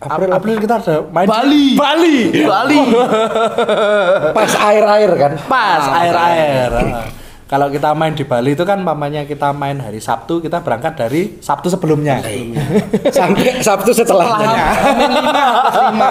[0.00, 0.30] April.
[0.30, 1.66] April, kita ada main Bali.
[1.74, 2.16] Bali.
[2.44, 2.78] Bali.
[4.36, 5.32] Pas air-air kan.
[5.44, 6.70] Pas Ah, air air.
[7.44, 11.38] Kalau kita main di Bali itu kan mamanya kita main hari Sabtu, kita berangkat dari
[11.38, 12.18] Sabtu sebelumnya.
[13.14, 14.64] Sampai Sabtu setelahnya.
[14.96, 15.20] Lima,
[15.70, 16.08] lima.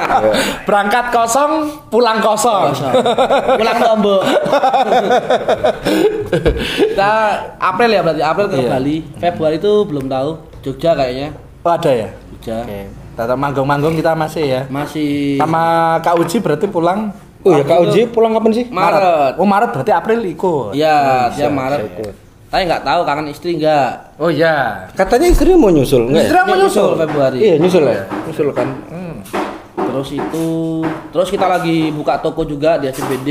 [0.63, 1.51] Berangkat kosong,
[1.89, 2.71] pulang kosong.
[3.57, 4.21] Pulang Lombok.
[6.88, 7.11] kita
[7.59, 8.69] April ya berarti April ke Iya.
[8.69, 8.97] Bali.
[9.17, 10.29] Februari itu belum tahu.
[10.63, 11.34] Jogja kayaknya.
[11.61, 12.07] Oh, ada ya?
[12.31, 12.57] Jogja.
[12.63, 13.03] Oke.
[13.14, 14.61] Tetap manggung-manggung kita masih ya.
[14.68, 15.64] Masih Sama
[15.99, 18.66] Kak Uji berarti pulang Oh ya Kak Uji pulang kapan sih?
[18.68, 19.36] Maret.
[19.36, 20.72] Oh Maret berarti April ikut.
[20.72, 21.80] Iya, dia bisa Maret.
[21.84, 22.14] ikut.
[22.47, 23.89] Tapi nggak tahu kangen istri nggak.
[24.16, 24.88] Oh iya.
[24.91, 26.24] Katanya istrinya mau nyusul enggak?
[26.24, 26.43] Istri Ya?
[26.43, 26.89] mau nyusul.
[26.95, 27.38] Februari.
[27.39, 28.01] Iya nyusul ya.
[28.24, 28.68] Nyusul kan.
[29.76, 30.45] Terus itu,
[31.11, 33.30] terus kita lagi buka toko juga di ACBD,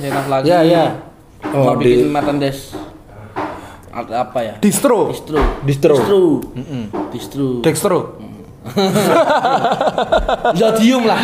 [0.00, 0.46] Renah lagi.
[0.48, 0.84] Iya, iya.
[1.46, 2.74] Mau Oh, bikin di- merchandise
[3.90, 4.54] Art- apa ya?
[4.58, 5.10] Distro.
[5.10, 5.38] Distro.
[5.62, 5.94] Distro.
[5.94, 6.22] Distro.
[7.10, 7.46] Distro.
[7.60, 7.98] Dextro.
[10.60, 11.20] Zodium lah.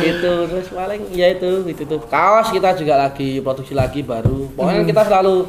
[0.00, 2.00] itu terus paling ya itu itu tuh.
[2.08, 4.48] Kaos kita juga lagi produksi lagi baru.
[4.56, 5.44] Pokoknya kita selalu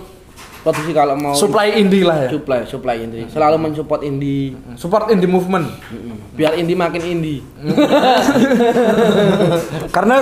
[0.62, 2.38] produksi kalau mau Supply indie lah ya.
[2.38, 5.66] supply supply indie selalu mensupport indie Support indie movement.
[6.38, 7.41] biar indie makin indie
[9.95, 10.22] Karena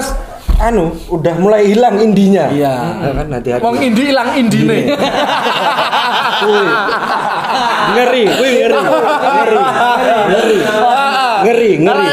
[0.59, 2.51] anu udah mulai hilang indinya.
[2.51, 2.73] Iya.
[2.99, 3.63] Ya kan hati-hati.
[3.63, 4.81] Wong indie hilang indie nih.
[7.95, 8.79] ngeri, wih ngeri.
[8.79, 9.57] Ngeri.
[11.39, 11.71] Ngeri.
[11.79, 12.07] Ngeri, ngeri.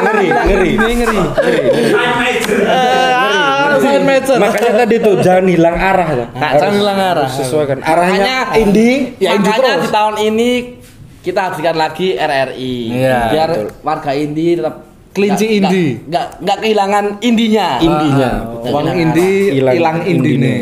[0.00, 0.72] Ngeri, ngeri.
[0.80, 1.18] ngeri
[4.10, 4.36] major.
[4.40, 6.26] Makanya tadi tuh jangan hilang arah tuh.
[6.34, 7.28] Nggak, jangan hilang arah.
[7.30, 8.94] Sesuaikan arahnya Makanya- indie.
[9.22, 9.84] Ya, makanya terus.
[9.84, 10.50] di tahun ini
[11.20, 13.68] kita hadirkan lagi RRI Iya, biar betul.
[13.84, 15.98] warga indie tetap Kelinci indie.
[16.06, 18.30] nggak nggak kehilangan indinya Indinya.
[18.46, 20.60] Nggak Wong kehilangan indie Hilang indie nih.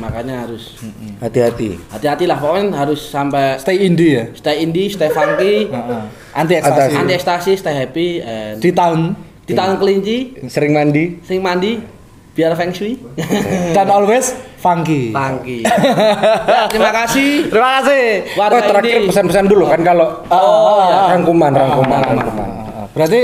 [0.00, 0.80] makanya harus
[1.18, 1.76] Hati-hati.
[1.86, 4.24] hati-hati lah pokoknya harus sampai Stay indie ya.
[4.32, 5.68] stay indie stay funky
[6.40, 6.94] Anti ekstasi.
[6.96, 9.12] anti ekstasi stay happy and Di tahun
[9.42, 10.16] di tahun kelinci
[10.46, 11.18] Sering mandi.
[11.20, 11.82] sing mandi
[12.30, 12.94] biar feng shui.
[13.76, 15.10] Dan always funky.
[15.10, 15.66] Pangki.
[16.46, 17.50] ya, terima kasih.
[17.50, 18.04] Terima kasih.
[18.32, 21.10] Oh, terakhir pesan-pesan dulu kan kalau Oh, ya.
[21.12, 22.48] rangkuman, rangkuman, rangkuman.
[22.94, 23.20] Berarti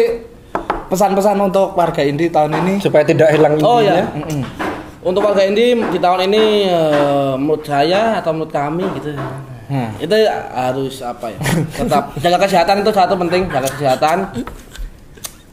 [0.86, 4.06] pesan-pesan untuk warga Indi tahun ini Supaya tidak hilang Oh ya.
[5.06, 9.14] Untuk warga ini di tahun ini eh, menurut saya atau menurut kami gitu.
[9.70, 9.94] Hmm.
[10.02, 10.18] Itu
[10.50, 11.38] harus apa ya?
[11.78, 14.34] Tetap jaga kesehatan itu satu penting, jaga kesehatan.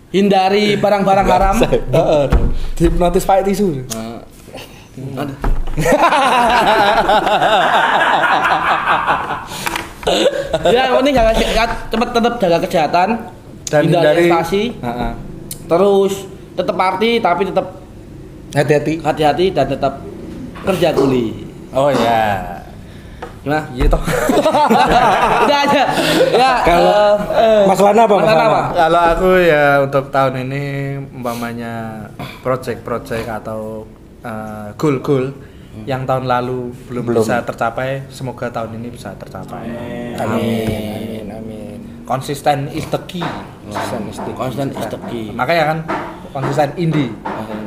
[0.09, 1.55] Hindari barang-barang haram.
[1.69, 2.25] Heeh.
[2.77, 3.85] Dihipnotis pakai tisu.
[5.17, 5.37] Aduh.
[10.73, 11.33] ya, penting jaga
[11.93, 13.09] cepet tetap jaga kesehatan
[13.73, 15.11] Dan hindari investasi, Heeh.
[15.65, 16.13] terus
[16.53, 17.67] tetap party tapi tetap
[18.53, 19.01] Hati-hati.
[19.01, 19.97] hati-hati dan tetap
[20.61, 21.49] kerja kuli.
[21.73, 22.53] Oh ya.
[23.41, 23.65] Gimana?
[23.73, 23.99] Iya toh.
[25.43, 25.83] Udah aja.
[26.31, 28.15] Ya, Kalau eh, Mas Lana apa?
[28.15, 28.61] Mas Lana apa?
[28.71, 30.63] Kalau aku ya untuk tahun ini
[31.11, 32.07] umpamanya
[32.39, 33.83] project-project atau
[34.21, 35.33] uh, goal-goal
[35.83, 37.25] yang tahun lalu belum, Belum.
[37.25, 39.65] bisa tercapai, semoga tahun ini bisa tercapai.
[40.21, 41.25] Amin.
[41.27, 41.72] Amin.
[42.03, 43.23] Konsisten is the key.
[43.63, 44.31] Konsisten isti.
[44.35, 45.31] Konsisten is the key.
[45.31, 45.77] Makanya kan
[46.35, 47.11] konsisten indie.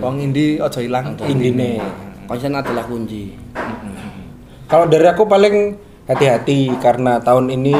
[0.04, 1.80] Wong indie ojo hilang indine.
[2.28, 3.32] Konsisten adalah kunci.
[4.66, 7.74] Kalau dari aku paling hati-hati karena tahun ini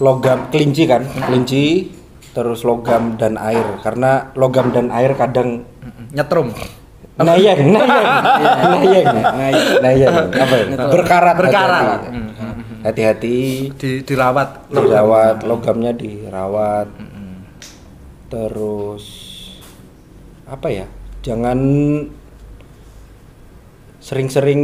[0.00, 1.90] logam kelinci kan, kelinci
[2.32, 5.68] terus logam dan air karena logam dan air kadang
[6.12, 6.48] Nyetrum.
[7.22, 10.64] nayang, nayang, nayang, nayang, apa ya?
[10.88, 12.00] Berkarat, Berkarat.
[12.82, 13.70] Hati-hati.
[13.74, 14.68] Di, dirawat.
[14.68, 16.90] dirawat, logamnya dirawat.
[18.28, 19.04] Terus
[20.46, 20.86] apa ya?
[21.22, 21.58] Jangan
[24.02, 24.62] sering-sering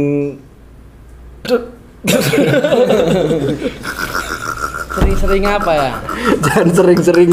[4.89, 5.91] Sering-sering apa ya?
[6.43, 7.31] jangan sering-sering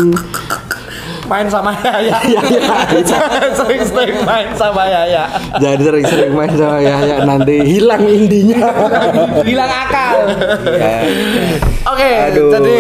[1.27, 2.19] Main sama Yaya.
[3.03, 5.25] Jangan Sering-sering main sama Yaya.
[5.59, 8.63] Jangan sering-sering main sama ya, ya nanti hilang indinya.
[9.49, 10.15] Hilang akal.
[10.71, 10.97] Ya.
[11.87, 12.77] Oke, Aduh, jadi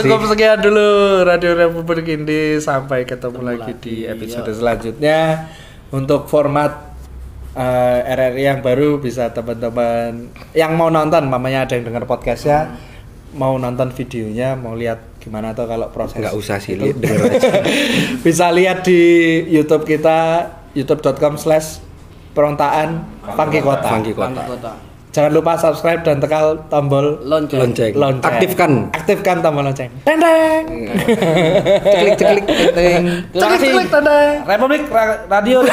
[0.00, 0.88] cukup sekian dulu
[1.24, 2.60] Radio Republik Indi.
[2.60, 5.48] Sampai ketemu lagi di episode selanjutnya.
[5.92, 6.92] Untuk format
[7.56, 12.76] eh, RRI yang baru bisa teman-teman yang mau nonton, mamanya ada yang dengar podcastnya,
[13.32, 17.50] mau nonton videonya, mau lihat gimana tuh kalau proses Nggak usah sih, denger aja.
[18.22, 19.00] bisa lihat di
[19.50, 21.82] YouTube kita youtube.com slash
[22.30, 23.02] perontaan
[23.34, 23.90] Funky Kota.
[23.90, 24.42] Bang Kota.
[24.46, 24.72] Kota.
[25.10, 27.58] Jangan lupa subscribe dan tekan tombol Lonceng.
[27.58, 27.92] Lonceng.
[27.96, 28.28] lonceng.
[28.28, 28.72] Aktifkan.
[28.92, 29.88] Aktifkan tombol lonceng.
[30.04, 30.92] Tendeng.
[31.82, 32.44] Ceklik ceklik.
[32.44, 33.66] Terima kasih.
[33.66, 34.44] Ceklik tendeng.
[34.44, 35.64] Republik Ra- Radio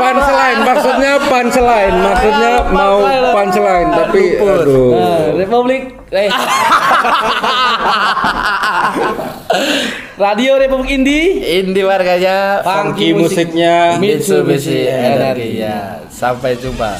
[0.00, 3.00] Punchline maksudnya punchline, maksudnya mau
[3.32, 4.92] punchline tapi aduh.
[4.92, 5.82] Nah, Republik
[6.12, 6.30] eh.
[10.20, 11.20] Radio Republik Indi
[11.62, 15.64] Indi warganya Funky musiknya Mitsubishi Energi.
[15.64, 16.96] Ya, sampai jumpa.